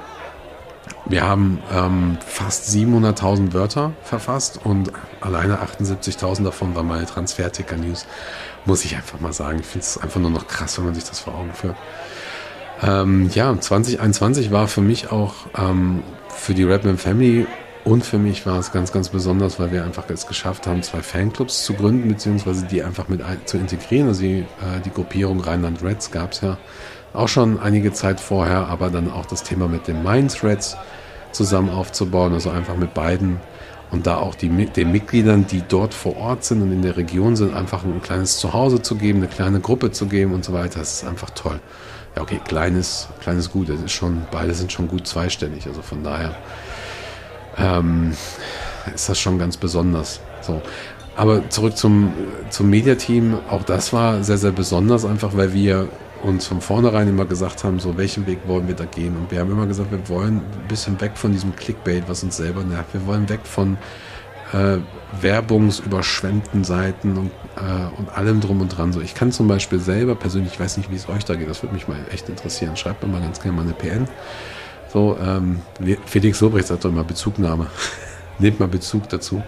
[1.07, 8.07] Wir haben ähm, fast 700.000 Wörter verfasst und alleine 78.000 davon war meine Transferticker-News.
[8.65, 9.59] Muss ich einfach mal sagen.
[9.61, 11.77] Ich finde es einfach nur noch krass, wenn man sich das vor Augen führt.
[12.83, 17.47] Ähm, ja, 2021 war für mich auch ähm, für die Redman Family
[17.85, 21.03] und für mich war es ganz, ganz besonders, weil wir einfach es geschafft haben, zwei
[21.03, 24.09] Fanclubs zu gründen, beziehungsweise die einfach mit zu integrieren.
[24.09, 26.57] Also die, äh, die Gruppierung Rheinland Reds gab es ja
[27.13, 30.77] auch schon einige Zeit vorher, aber dann auch das Thema mit den Mind-Threads
[31.33, 33.39] zusammen aufzubauen, also einfach mit beiden
[33.91, 37.37] und da auch die, den Mitgliedern, die dort vor Ort sind und in der Region
[37.37, 40.81] sind, einfach ein kleines Zuhause zu geben, eine kleine Gruppe zu geben und so weiter.
[40.81, 41.61] Das ist einfach toll.
[42.17, 43.69] Ja, okay, kleines, kleines Gut.
[43.69, 45.67] Das ist schon, beide sind schon gut zweistellig.
[45.67, 46.35] Also von daher
[47.57, 48.13] ähm,
[48.95, 50.21] ist das schon ganz besonders.
[50.41, 50.61] So.
[51.17, 52.13] Aber zurück zum,
[52.51, 53.39] zum Mediateam.
[53.49, 55.89] Auch das war sehr, sehr besonders, einfach weil wir
[56.23, 59.17] uns von vornherein immer gesagt haben, so welchen Weg wollen wir da gehen.
[59.17, 62.37] Und wir haben immer gesagt, wir wollen ein bisschen weg von diesem Clickbait, was uns
[62.37, 62.95] selber nervt.
[62.95, 63.77] Wir wollen weg von
[64.53, 64.79] äh,
[65.21, 68.93] werbungsüberschwemmten Seiten und, äh, und allem drum und dran.
[68.93, 71.49] So, ich kann zum Beispiel selber persönlich, ich weiß nicht, wie es euch da geht,
[71.49, 72.77] das würde mich mal echt interessieren.
[72.77, 74.09] Schreibt mir mal ganz gerne mal eine PN.
[74.95, 75.61] So, ähm,
[76.07, 77.67] Felix Sobrecht sagt doch immer Bezugnahme.
[78.39, 79.43] Nehmt mal Bezug dazu.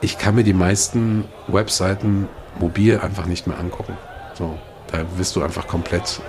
[0.00, 3.96] Ich kann mir die meisten Webseiten mobil einfach nicht mehr angucken.
[4.34, 4.58] So,
[4.90, 6.20] da wirst du einfach komplett,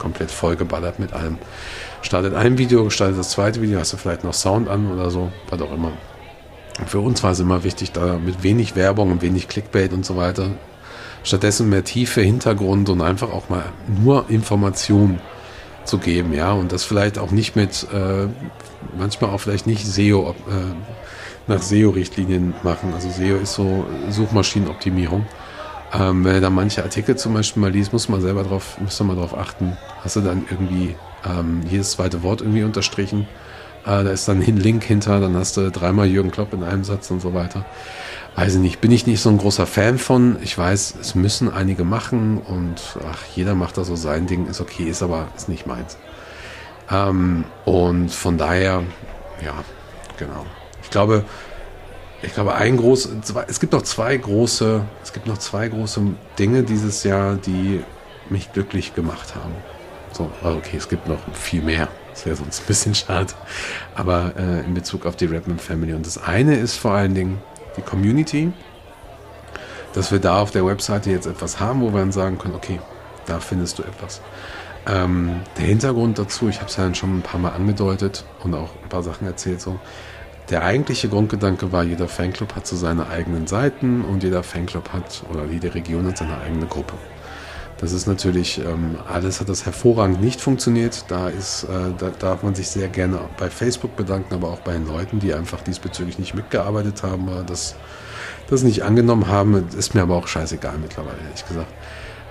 [0.00, 1.38] komplett vollgeballert mit allem.
[2.02, 5.30] Startet ein Video, startet das zweite Video, hast du vielleicht noch Sound an oder so,
[5.48, 5.92] was auch immer.
[6.86, 10.16] Für uns war es immer wichtig, da mit wenig Werbung und wenig Clickbait und so
[10.16, 10.50] weiter,
[11.22, 15.20] stattdessen mehr Tiefe, Hintergrund und einfach auch mal nur Informationen
[15.88, 18.28] zu geben, ja, und das vielleicht auch nicht mit, äh,
[18.96, 20.52] manchmal auch vielleicht nicht SEO, äh,
[21.46, 22.92] nach SEO-Richtlinien machen.
[22.94, 25.26] Also SEO ist so Suchmaschinenoptimierung.
[25.92, 28.98] Ähm, wenn du da manche Artikel zum Beispiel mal liest, muss man selber drauf, muss
[29.00, 29.76] man mal drauf achten.
[30.04, 30.94] Hast du dann irgendwie
[31.26, 33.26] ähm, jedes zweite Wort irgendwie unterstrichen
[33.84, 36.84] Äh, da ist dann ein Link hinter, dann hast du dreimal Jürgen Klopp in einem
[36.84, 37.64] Satz und so weiter.
[38.36, 40.36] Weiß ich nicht, bin ich nicht so ein großer Fan von.
[40.42, 44.60] Ich weiß, es müssen einige machen und ach, jeder macht da so sein Ding, ist
[44.60, 45.96] okay, ist aber ist nicht meins.
[46.90, 48.84] Ähm, und von daher,
[49.44, 49.54] ja,
[50.18, 50.46] genau.
[50.82, 51.24] Ich glaube,
[52.22, 56.00] ich glaube, ein groß, zwei, es gibt noch zwei große, es gibt noch zwei große
[56.38, 57.84] Dinge dieses Jahr, die
[58.28, 59.52] mich glücklich gemacht haben.
[60.12, 61.88] So, okay, es gibt noch viel mehr.
[62.18, 63.32] Das wäre sonst ein bisschen schade.
[63.94, 65.94] Aber äh, in Bezug auf die Redman Family.
[65.94, 67.40] Und das eine ist vor allen Dingen
[67.76, 68.52] die Community,
[69.94, 72.80] dass wir da auf der Webseite jetzt etwas haben, wo wir dann sagen können, okay,
[73.26, 74.20] da findest du etwas.
[74.88, 78.52] Ähm, der Hintergrund dazu, ich habe es ja dann schon ein paar Mal angedeutet und
[78.52, 79.78] auch ein paar Sachen erzählt, so.
[80.50, 85.22] Der eigentliche Grundgedanke war, jeder Fanclub hat so seine eigenen Seiten und jeder Fanclub hat
[85.30, 86.94] oder jede Region hat seine eigene Gruppe.
[87.80, 91.04] Das ist natürlich, ähm, alles hat das hervorragend nicht funktioniert.
[91.08, 94.72] Da ist, äh, da darf man sich sehr gerne bei Facebook bedanken, aber auch bei
[94.72, 97.76] den Leuten, die einfach diesbezüglich nicht mitgearbeitet haben, oder das,
[98.50, 99.68] das nicht angenommen haben.
[99.78, 101.72] Ist mir aber auch scheißegal mittlerweile, ehrlich gesagt.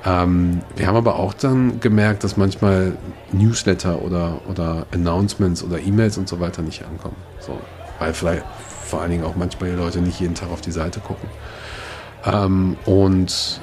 [0.06, 2.98] Ähm, wir haben aber auch dann gemerkt, dass manchmal
[3.32, 7.16] Newsletter oder, oder Announcements oder E-Mails und so weiter nicht ankommen.
[7.40, 7.58] So,
[8.00, 8.44] weil vielleicht
[8.86, 11.30] vor allen Dingen auch manchmal die Leute nicht jeden Tag auf die Seite gucken.
[12.26, 13.62] Ähm, und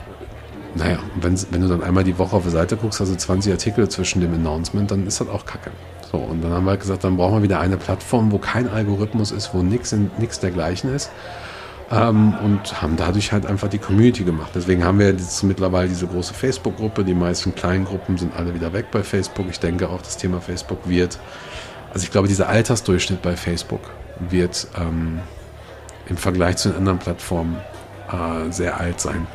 [0.75, 3.89] naja, wenn, wenn du dann einmal die Woche auf die Seite guckst, also 20 Artikel
[3.89, 5.71] zwischen dem Announcement, dann ist das auch kacke.
[6.11, 8.69] So, und dann haben wir halt gesagt, dann brauchen wir wieder eine Plattform, wo kein
[8.69, 9.95] Algorithmus ist, wo nichts
[10.41, 11.11] dergleichen ist.
[11.93, 14.51] Ähm, und haben dadurch halt einfach die Community gemacht.
[14.55, 17.05] Deswegen haben wir jetzt mittlerweile diese große Facebook-Gruppe.
[17.05, 19.47] Die meisten kleinen Gruppen sind alle wieder weg bei Facebook.
[19.51, 21.19] Ich denke auch, das Thema Facebook wird,
[21.93, 23.83] also ich glaube, dieser Altersdurchschnitt bei Facebook
[24.19, 25.21] wird ähm,
[26.09, 27.59] im Vergleich zu den anderen Plattformen
[28.11, 29.27] äh, sehr alt sein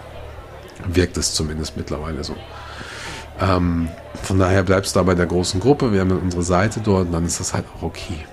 [0.88, 2.36] wirkt es zumindest mittlerweile so.
[3.40, 3.90] Ähm,
[4.24, 5.94] von daher bleibst du da bei der großen Gruppe.
[5.94, 8.26] Wir haben unsere Seite dort und dann ist das halt auch okay.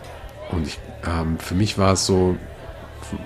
[0.50, 2.36] Und ich, ähm, für mich war es so,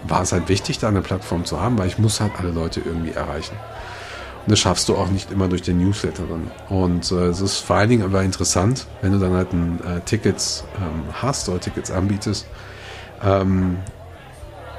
[0.06, 2.80] war es halt wichtig, da eine Plattform zu haben, weil ich muss halt alle Leute
[2.80, 3.56] irgendwie erreichen.
[4.44, 6.50] Und das schaffst du auch nicht immer durch den Newsletter dann.
[6.68, 10.00] Und äh, es ist vor allen Dingen aber interessant, wenn du dann halt ein, äh,
[10.00, 12.46] Tickets ähm, hast oder Tickets anbietest,
[13.22, 13.78] ähm,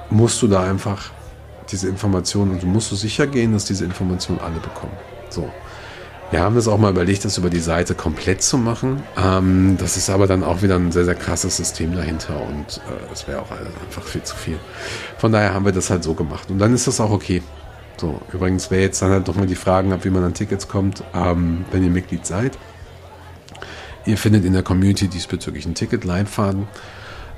[0.10, 1.12] musst du da einfach
[1.72, 4.94] diese Informationen und du musst so sicher gehen, dass diese Informationen alle bekommen.
[5.30, 5.50] So.
[6.32, 9.04] Wir haben es auch mal überlegt, das über die Seite komplett zu machen.
[9.22, 13.28] Ähm, das ist aber dann auch wieder ein sehr, sehr krasses System dahinter und äh,
[13.28, 14.58] wäre auch einfach viel zu viel.
[15.18, 16.50] Von daher haben wir das halt so gemacht.
[16.50, 17.44] Und dann ist das auch okay.
[17.98, 21.04] So, übrigens, wer jetzt dann halt nochmal die Fragen hat, wie man an Tickets kommt,
[21.14, 22.58] ähm, wenn ihr Mitglied seid,
[24.06, 26.68] ihr findet in der Community diesbezüglich einen Ticket-Leitfaden.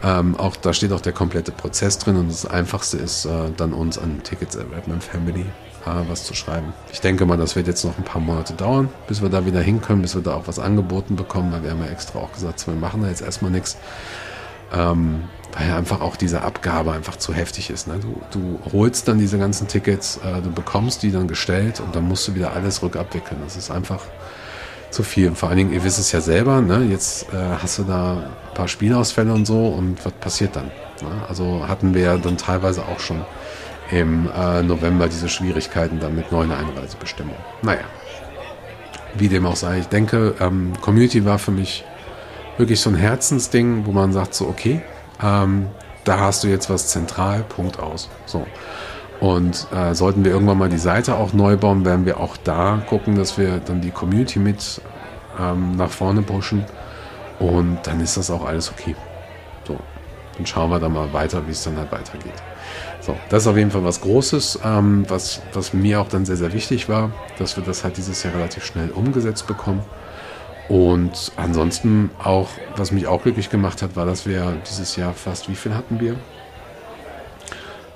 [0.03, 3.73] Ähm, auch da steht auch der komplette Prozess drin und das Einfachste ist äh, dann
[3.73, 5.45] uns an Tickets at Redman Family
[5.85, 6.73] äh, was zu schreiben.
[6.91, 9.61] Ich denke mal, das wird jetzt noch ein paar Monate dauern, bis wir da wieder
[9.61, 12.65] hinkommen, bis wir da auch was angeboten bekommen, weil wir haben ja extra auch gesagt,
[12.67, 13.77] wir machen da jetzt erstmal nichts.
[14.73, 15.23] Ähm,
[15.55, 17.87] weil einfach auch diese Abgabe einfach zu heftig ist.
[17.87, 17.99] Ne?
[18.01, 22.07] Du, du holst dann diese ganzen Tickets, äh, du bekommst die dann gestellt und dann
[22.07, 23.39] musst du wieder alles rückabwickeln.
[23.43, 24.01] Das ist einfach
[24.93, 25.34] zu viel.
[25.36, 26.86] Vor allen Dingen, ihr wisst es ja selber, ne?
[26.89, 30.65] jetzt äh, hast du da ein paar Spielausfälle und so und was passiert dann?
[31.01, 31.27] Ne?
[31.27, 33.25] Also hatten wir ja dann teilweise auch schon
[33.91, 37.41] im äh, November diese Schwierigkeiten dann mit neuen Einreisebestimmungen.
[37.62, 37.84] Naja,
[39.15, 41.84] wie dem auch sei, ich denke, ähm, Community war für mich
[42.58, 44.82] wirklich so ein Herzensding, wo man sagt so, okay,
[45.21, 45.67] ähm,
[46.03, 48.10] da hast du jetzt was zentral, Punkt aus.
[48.25, 48.45] So.
[49.23, 52.81] Und äh, sollten wir irgendwann mal die Seite auch neu bauen, werden wir auch da
[52.89, 54.81] gucken, dass wir dann die Community mit
[55.39, 56.65] ähm, nach vorne pushen.
[57.39, 58.97] Und dann ist das auch alles okay.
[59.65, 59.79] So,
[60.36, 62.33] dann schauen wir dann mal weiter, wie es dann halt weitergeht.
[62.99, 66.36] So, das ist auf jeden Fall was Großes, ähm, was, was mir auch dann sehr,
[66.36, 67.09] sehr wichtig war,
[67.39, 69.86] dass wir das halt dieses Jahr relativ schnell umgesetzt bekommen.
[70.67, 75.47] Und ansonsten auch, was mich auch glücklich gemacht hat, war, dass wir dieses Jahr fast,
[75.47, 76.17] wie viel hatten wir?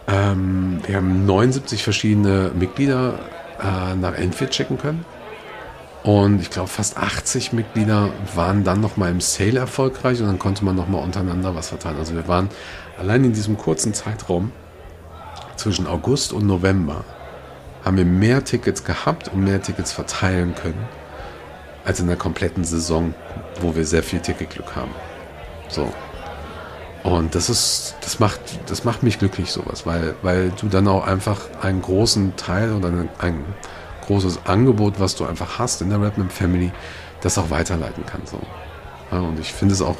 [0.08, 3.20] Ähm, wir haben 79 verschiedene Mitglieder
[3.62, 5.06] äh, nach Enfield checken können.
[6.04, 10.64] Und ich glaube, fast 80 Mitglieder waren dann nochmal im Sale erfolgreich und dann konnte
[10.64, 11.98] man nochmal untereinander was verteilen.
[11.98, 12.50] Also wir waren
[12.98, 14.52] allein in diesem kurzen Zeitraum
[15.58, 17.04] zwischen August und November
[17.84, 20.88] haben wir mehr Tickets gehabt und mehr Tickets verteilen können
[21.84, 23.14] als in der kompletten Saison,
[23.62, 24.92] wo wir sehr viel Ticketglück haben.
[25.70, 25.92] So.
[27.04, 31.06] Und das ist, das macht, das macht mich glücklich, sowas, weil, weil du dann auch
[31.06, 33.46] einfach einen großen Teil oder ein, ein
[34.06, 36.72] großes Angebot, was du einfach hast in der Redman Family,
[37.22, 38.32] das auch weiterleiten kannst.
[38.32, 38.40] So.
[39.12, 39.98] Ja, und ich finde es auch,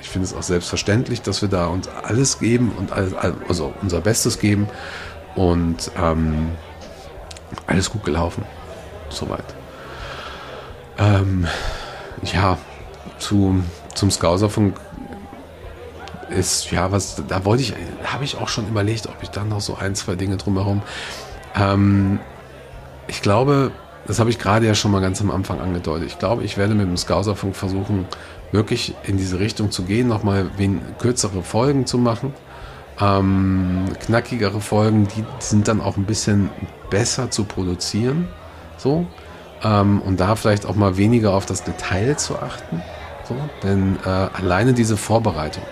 [0.00, 4.00] ich finde es auch selbstverständlich, dass wir da uns alles geben und alles, also unser
[4.00, 4.68] Bestes geben
[5.34, 6.50] und ähm,
[7.66, 8.44] alles gut gelaufen.
[9.08, 9.44] Soweit.
[10.98, 11.46] Ähm,
[12.22, 12.58] ja,
[13.18, 13.62] zu,
[13.94, 14.76] zum Scouserfunk
[16.32, 19.60] ist, ja, was, da wollte ich, habe ich auch schon überlegt, ob ich dann noch
[19.60, 20.82] so ein, zwei Dinge drumherum.
[21.54, 22.18] Ähm,
[23.06, 23.72] ich glaube,
[24.06, 26.08] das habe ich gerade ja schon mal ganz am Anfang angedeutet.
[26.08, 28.06] Ich glaube, ich werde mit dem Scouserfunk versuchen,
[28.50, 30.50] wirklich in diese Richtung zu gehen, nochmal
[30.98, 32.34] kürzere Folgen zu machen.
[33.00, 36.50] Ähm, knackigere Folgen, die sind dann auch ein bisschen
[36.90, 38.28] besser zu produzieren.
[38.76, 39.06] So.
[39.62, 42.82] Ähm, und da vielleicht auch mal weniger auf das Detail zu achten.
[43.28, 43.36] So.
[43.62, 45.64] Denn äh, alleine diese Vorbereitung,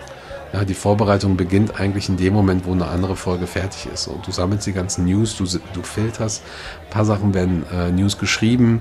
[0.53, 4.09] ja, die Vorbereitung beginnt eigentlich in dem Moment, wo eine andere Folge fertig ist.
[4.09, 6.43] Und du sammelst die ganzen News, du, du filterst,
[6.87, 8.81] ein paar Sachen werden äh, News geschrieben,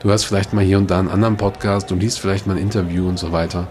[0.00, 2.62] du hast vielleicht mal hier und da einen anderen Podcast, du liest vielleicht mal ein
[2.62, 3.68] Interview und so weiter.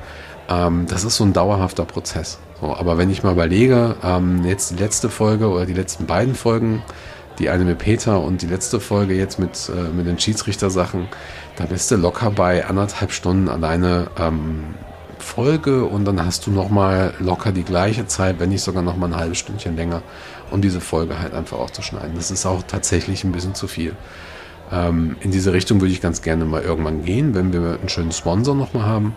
[0.47, 2.39] Ähm, das ist so ein dauerhafter Prozess.
[2.61, 6.35] So, aber wenn ich mal überlege, ähm, jetzt die letzte Folge oder die letzten beiden
[6.35, 6.83] Folgen,
[7.39, 11.07] die eine mit Peter und die letzte Folge jetzt mit, äh, mit den Schiedsrichtersachen,
[11.55, 14.75] da bist du locker bei anderthalb Stunden alleine ähm,
[15.23, 19.19] Folge und dann hast du nochmal locker die gleiche Zeit, wenn nicht sogar nochmal ein
[19.19, 20.01] halbes Stündchen länger,
[20.51, 22.13] um diese Folge halt einfach auch zu schneiden.
[22.15, 23.95] Das ist auch tatsächlich ein bisschen zu viel.
[24.71, 28.11] Ähm, in diese Richtung würde ich ganz gerne mal irgendwann gehen, wenn wir einen schönen
[28.11, 29.15] Sponsor nochmal haben,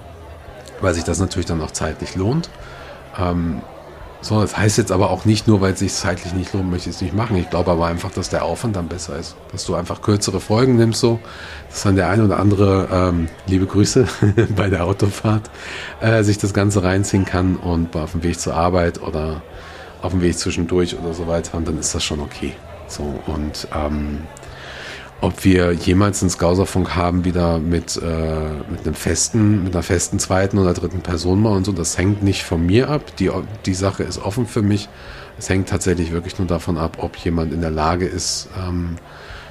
[0.80, 2.48] weil sich das natürlich dann auch zeitlich lohnt.
[3.18, 3.62] Ähm,
[4.22, 6.88] so, das heißt jetzt aber auch nicht nur, weil es sich zeitlich nicht lohnt, möchte
[6.88, 7.36] ich es nicht machen.
[7.36, 9.34] Ich glaube aber einfach, dass der Aufwand dann besser ist.
[9.50, 11.18] Dass du einfach kürzere Folgen nimmst, so,
[11.68, 14.06] dass dann der ein oder andere, ähm, liebe Grüße
[14.56, 15.50] bei der Autofahrt,
[16.00, 19.42] äh, sich das Ganze reinziehen kann und auf dem Weg zur Arbeit oder
[20.02, 21.58] auf dem Weg zwischendurch oder so weiter.
[21.58, 22.54] Und dann ist das schon okay.
[22.86, 24.20] So, und ähm,
[25.22, 30.18] ob wir jemals einen Skauserfunk haben, wieder mit, äh, mit einem festen, mit einer festen
[30.18, 33.16] zweiten oder dritten Person mal und so, das hängt nicht von mir ab.
[33.18, 33.30] Die,
[33.64, 34.88] die Sache ist offen für mich.
[35.38, 38.96] Es hängt tatsächlich wirklich nur davon ab, ob jemand in der Lage ist, ähm,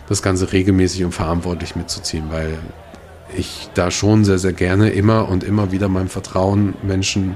[0.10, 2.60] das Ganze regelmäßig und verantwortlich mitzuziehen, weil
[3.36, 7.36] ich da schon sehr, sehr gerne immer und immer wieder mein Vertrauen Menschen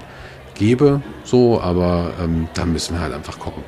[0.55, 3.63] gebe, so, aber ähm, da müssen wir halt einfach gucken.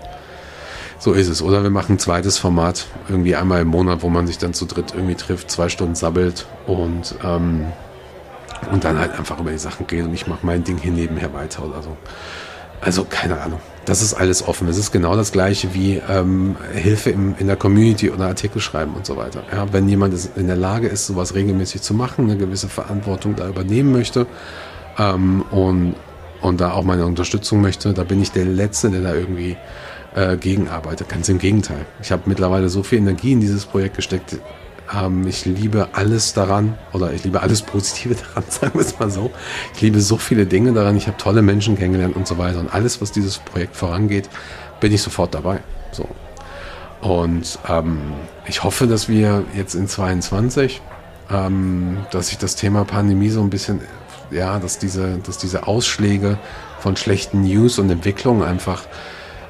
[1.00, 1.42] So ist es.
[1.42, 4.66] Oder wir machen ein zweites Format, irgendwie einmal im Monat, wo man sich dann zu
[4.66, 7.68] dritt irgendwie trifft, zwei Stunden sabbelt und, ähm,
[8.72, 11.34] und dann halt einfach über die Sachen redet und ich mache mein Ding hier nebenher
[11.34, 11.96] weiter oder so.
[12.82, 13.60] Also keine Ahnung.
[13.86, 14.68] Das ist alles offen.
[14.68, 18.94] Es ist genau das gleiche wie ähm, Hilfe im, in der Community oder Artikel schreiben
[18.94, 19.44] und so weiter.
[19.52, 23.48] Ja, wenn jemand in der Lage ist, sowas regelmäßig zu machen, eine gewisse Verantwortung da
[23.48, 24.28] übernehmen möchte
[24.98, 25.96] ähm, und,
[26.42, 29.58] und da auch meine Unterstützung möchte, da bin ich der Letzte, der da irgendwie
[30.18, 31.06] äh, gegenarbeite.
[31.06, 31.86] Ganz im Gegenteil.
[32.02, 34.38] Ich habe mittlerweile so viel Energie in dieses Projekt gesteckt.
[34.94, 39.12] Ähm, ich liebe alles daran oder ich liebe alles Positive daran, sagen wir es mal
[39.12, 39.32] so.
[39.76, 40.98] Ich liebe so viele Dinge daran.
[40.98, 42.60] Ich habe tolle Menschen kennengelernt und so weiter.
[42.60, 44.28] Und alles, was dieses Projekt vorangeht,
[44.80, 45.60] bin ich sofort dabei.
[45.92, 46.08] So.
[47.02, 48.00] Und ähm,
[48.48, 50.82] ich hoffe, dass wir jetzt in 22,
[51.30, 53.82] ähm, dass sich das Thema Pandemie so ein bisschen,
[54.32, 56.40] ja, dass diese, dass diese Ausschläge
[56.80, 58.84] von schlechten News und Entwicklungen einfach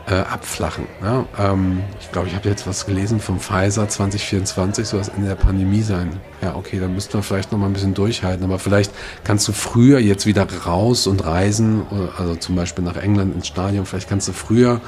[0.07, 0.87] äh, abflachen.
[1.01, 1.25] Ja?
[1.37, 5.35] Ähm, ich glaube, ich habe jetzt was gelesen vom Pfizer 2024, soll das Ende der
[5.35, 6.19] Pandemie sein.
[6.41, 8.45] Ja, okay, dann müssten wir vielleicht noch mal ein bisschen durchhalten.
[8.45, 8.91] Aber vielleicht
[9.23, 11.85] kannst du früher jetzt wieder raus und reisen,
[12.17, 13.85] also zum Beispiel nach England ins Stadion.
[13.85, 14.79] Vielleicht kannst du früher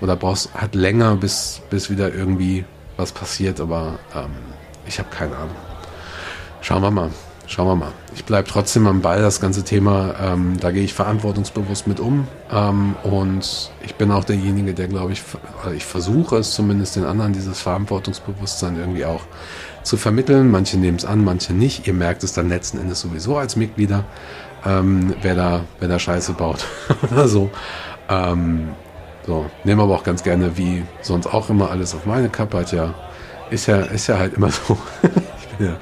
[0.00, 2.64] oder brauchst halt länger, bis, bis wieder irgendwie
[2.96, 3.60] was passiert.
[3.60, 4.30] Aber ähm,
[4.86, 5.56] ich habe keine Ahnung.
[6.62, 7.10] Schauen wir mal.
[7.46, 7.92] Schauen wir mal.
[8.14, 10.14] Ich bleibe trotzdem am Ball, das ganze Thema.
[10.20, 12.26] Ähm, da gehe ich verantwortungsbewusst mit um.
[12.50, 15.22] Ähm, und ich bin auch derjenige, der, glaube ich,
[15.76, 19.20] ich versuche es zumindest den anderen, dieses Verantwortungsbewusstsein irgendwie auch
[19.82, 20.50] zu vermitteln.
[20.50, 21.86] Manche nehmen es an, manche nicht.
[21.86, 24.04] Ihr merkt es dann letzten Endes sowieso als Mitglieder,
[24.64, 26.64] ähm, wer, da, wer da Scheiße baut
[27.12, 27.50] oder so.
[28.08, 28.70] Ähm,
[29.26, 32.58] so, nehme aber auch ganz gerne, wie sonst auch immer, alles auf meine Kappe.
[32.58, 32.94] Hat ja,
[33.50, 34.78] ist ja, ist ja halt immer so.
[35.02, 35.76] ich bin ja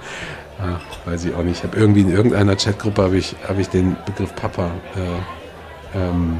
[0.62, 1.58] Ah, weiß ich auch nicht.
[1.58, 6.38] Ich habe irgendwie in irgendeiner Chatgruppe habe ich, hab ich den Begriff Papa, äh, ähm,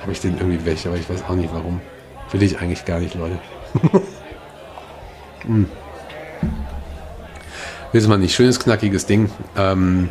[0.00, 1.80] habe ich den irgendwie weg, aber ich weiß auch nicht warum.
[2.30, 3.38] Will ich eigentlich gar nicht, Leute.
[5.42, 5.68] hm.
[7.90, 8.34] Wissen wir nicht.
[8.34, 9.28] Schönes, knackiges Ding.
[9.56, 10.10] Ähm,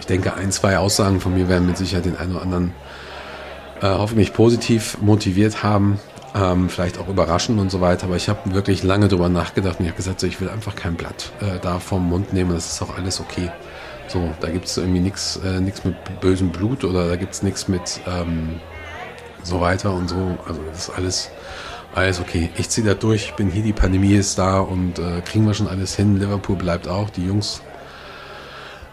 [0.00, 2.72] ich denke, ein, zwei Aussagen von mir werden mit Sicherheit den einen oder anderen
[3.80, 6.00] äh, hoffentlich positiv motiviert haben
[6.34, 8.06] ähm, vielleicht auch überraschen und so weiter.
[8.06, 10.74] Aber ich habe wirklich lange darüber nachgedacht und ich habe gesagt, so, ich will einfach
[10.76, 12.52] kein Blatt äh, da vom Mund nehmen.
[12.52, 13.50] Das ist auch alles okay.
[14.08, 17.42] So, da gibt es irgendwie nichts äh, nix mit bösem Blut oder da gibt es
[17.42, 18.60] nichts mit ähm,
[19.42, 20.38] so weiter und so.
[20.46, 21.30] Also das ist alles,
[21.94, 22.50] alles okay.
[22.56, 25.54] Ich ziehe da durch, ich bin hier, die Pandemie ist da und äh, kriegen wir
[25.54, 26.18] schon alles hin.
[26.18, 27.60] Liverpool bleibt auch, die Jungs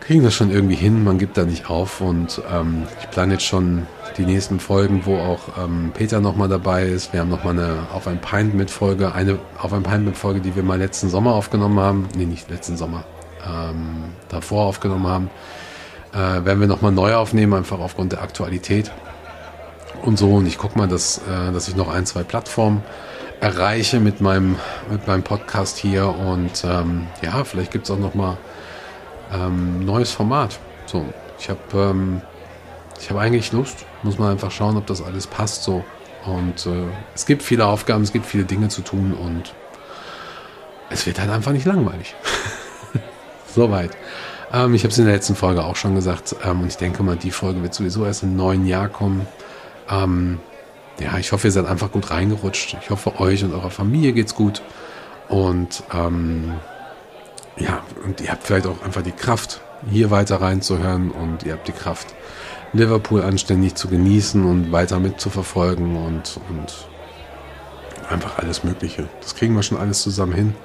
[0.05, 3.45] kriegen das schon irgendwie hin, man gibt da nicht auf und ähm, ich plane jetzt
[3.45, 3.87] schon
[4.17, 7.11] die nächsten Folgen, wo auch ähm, Peter nochmal dabei ist.
[7.13, 10.39] Wir haben nochmal eine Auf ein Pint mit Folge, eine Auf ein Pint mit Folge,
[10.39, 12.07] die wir mal letzten Sommer aufgenommen haben.
[12.15, 13.03] Nee, nicht letzten Sommer,
[13.45, 15.29] ähm, davor aufgenommen haben.
[16.13, 18.91] Äh, werden wir nochmal neu aufnehmen, einfach aufgrund der Aktualität.
[20.03, 20.35] und so.
[20.35, 22.83] Und ich gucke mal, dass, äh, dass ich noch ein, zwei Plattformen
[23.41, 24.57] erreiche mit meinem,
[24.89, 26.07] mit meinem Podcast hier.
[26.07, 28.37] Und ähm, ja, vielleicht gibt es auch noch mal
[29.33, 30.59] ähm, neues Format.
[30.85, 31.05] So,
[31.39, 32.21] ich habe ähm,
[32.99, 33.85] ich habe eigentlich Lust.
[34.03, 35.83] Muss man einfach schauen, ob das alles passt so.
[36.25, 39.53] Und äh, es gibt viele Aufgaben, es gibt viele Dinge zu tun und
[40.89, 42.15] es wird halt einfach nicht langweilig.
[43.55, 43.91] Soweit.
[44.51, 47.03] Ähm, ich habe es in der letzten Folge auch schon gesagt ähm, und ich denke
[47.03, 49.27] mal, die Folge wird sowieso erst im neuen Jahr kommen.
[49.89, 50.39] Ähm,
[50.99, 52.77] ja, ich hoffe, ihr seid einfach gut reingerutscht.
[52.81, 54.61] Ich hoffe, euch und eurer Familie geht's gut.
[55.27, 56.53] Und ähm,
[57.57, 61.67] ja, und ihr habt vielleicht auch einfach die Kraft, hier weiter reinzuhören und ihr habt
[61.67, 62.07] die Kraft,
[62.75, 66.87] Liverpool anständig zu genießen und weiter mitzuverfolgen und, und
[68.09, 69.07] einfach alles Mögliche.
[69.21, 70.55] Das kriegen wir schon alles zusammen hin.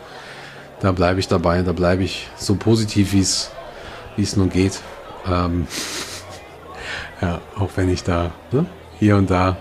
[0.81, 4.81] Da bleibe ich dabei, da bleibe ich so positiv, wie es nur geht.
[5.27, 5.67] Ähm,
[7.21, 8.67] ja, auch wenn ich da ne,
[8.99, 9.57] hier und da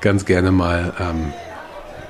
[0.00, 1.32] ganz gerne mal ähm,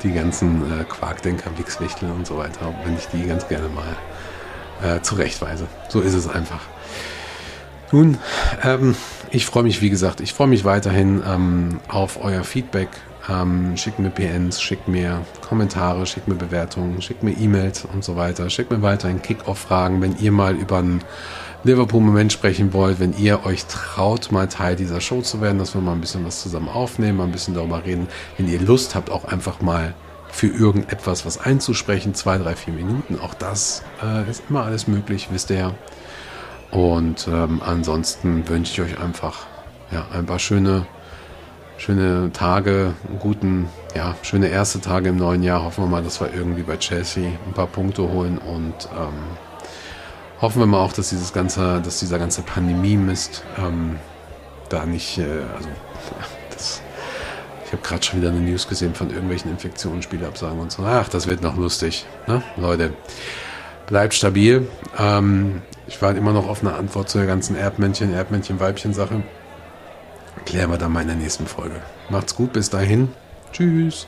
[0.02, 5.02] die ganzen äh, Quarkdenker, Wichswichtel und so weiter, wenn ich die ganz gerne mal äh,
[5.02, 5.66] zurechtweise.
[5.88, 6.60] So ist es einfach.
[7.92, 8.18] Nun,
[8.62, 8.94] ähm,
[9.30, 12.88] ich freue mich, wie gesagt, ich freue mich weiterhin ähm, auf euer Feedback.
[13.28, 18.16] Ähm, schickt mir PNs, schickt mir Kommentare, schickt mir Bewertungen, schickt mir E-Mails und so
[18.16, 18.48] weiter.
[18.48, 21.02] Schickt mir weiterhin Kick-Off-Fragen, wenn ihr mal über einen
[21.64, 25.80] Liverpool-Moment sprechen wollt, wenn ihr euch traut, mal Teil dieser Show zu werden, dass wir
[25.80, 28.08] mal ein bisschen was zusammen aufnehmen, mal ein bisschen darüber reden.
[28.38, 29.94] Wenn ihr Lust habt, auch einfach mal
[30.30, 35.28] für irgendetwas was einzusprechen, zwei, drei, vier Minuten, auch das äh, ist immer alles möglich,
[35.32, 35.74] wisst ihr ja.
[36.70, 39.46] Und ähm, ansonsten wünsche ich euch einfach
[39.90, 40.86] ja, ein paar schöne,
[41.78, 45.64] schöne Tage, guten, ja, schöne erste Tage im neuen Jahr.
[45.64, 49.36] Hoffen wir mal, dass wir irgendwie bei Chelsea ein paar Punkte holen und ähm,
[50.40, 53.98] hoffen wir mal auch, dass dieses ganze, dass dieser ganze Pandemie-Mist ähm,
[54.68, 55.24] da nicht, äh,
[55.56, 55.68] also
[56.50, 56.82] das,
[57.66, 60.84] ich habe gerade schon wieder eine News gesehen von irgendwelchen Infektionen, Spielabsagen und so.
[60.84, 62.92] Ach, das wird noch lustig, ne, Leute.
[63.86, 64.68] Bleibt stabil.
[64.98, 69.22] Ähm, ich warte immer noch auf eine Antwort zur ganzen Erdmännchen, Erdmännchen-Weibchen-Sache.
[70.46, 71.82] Klären wir dann mal in der nächsten Folge.
[72.08, 73.08] Macht's gut, bis dahin.
[73.52, 74.06] Tschüss.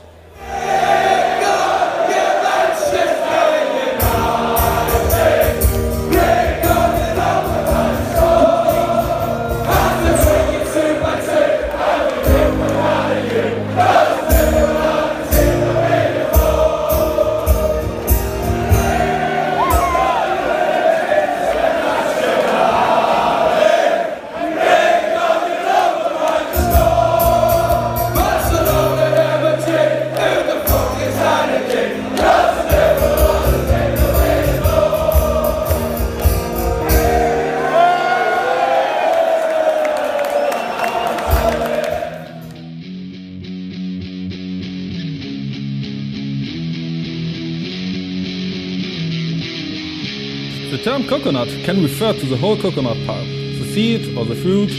[51.43, 54.71] Coconut can refer to the whole coconut palm, the seed or the fruit,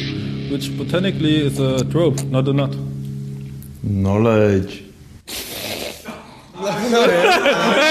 [0.50, 2.74] which botanically is a drupe, not a nut.
[3.82, 4.84] Knowledge.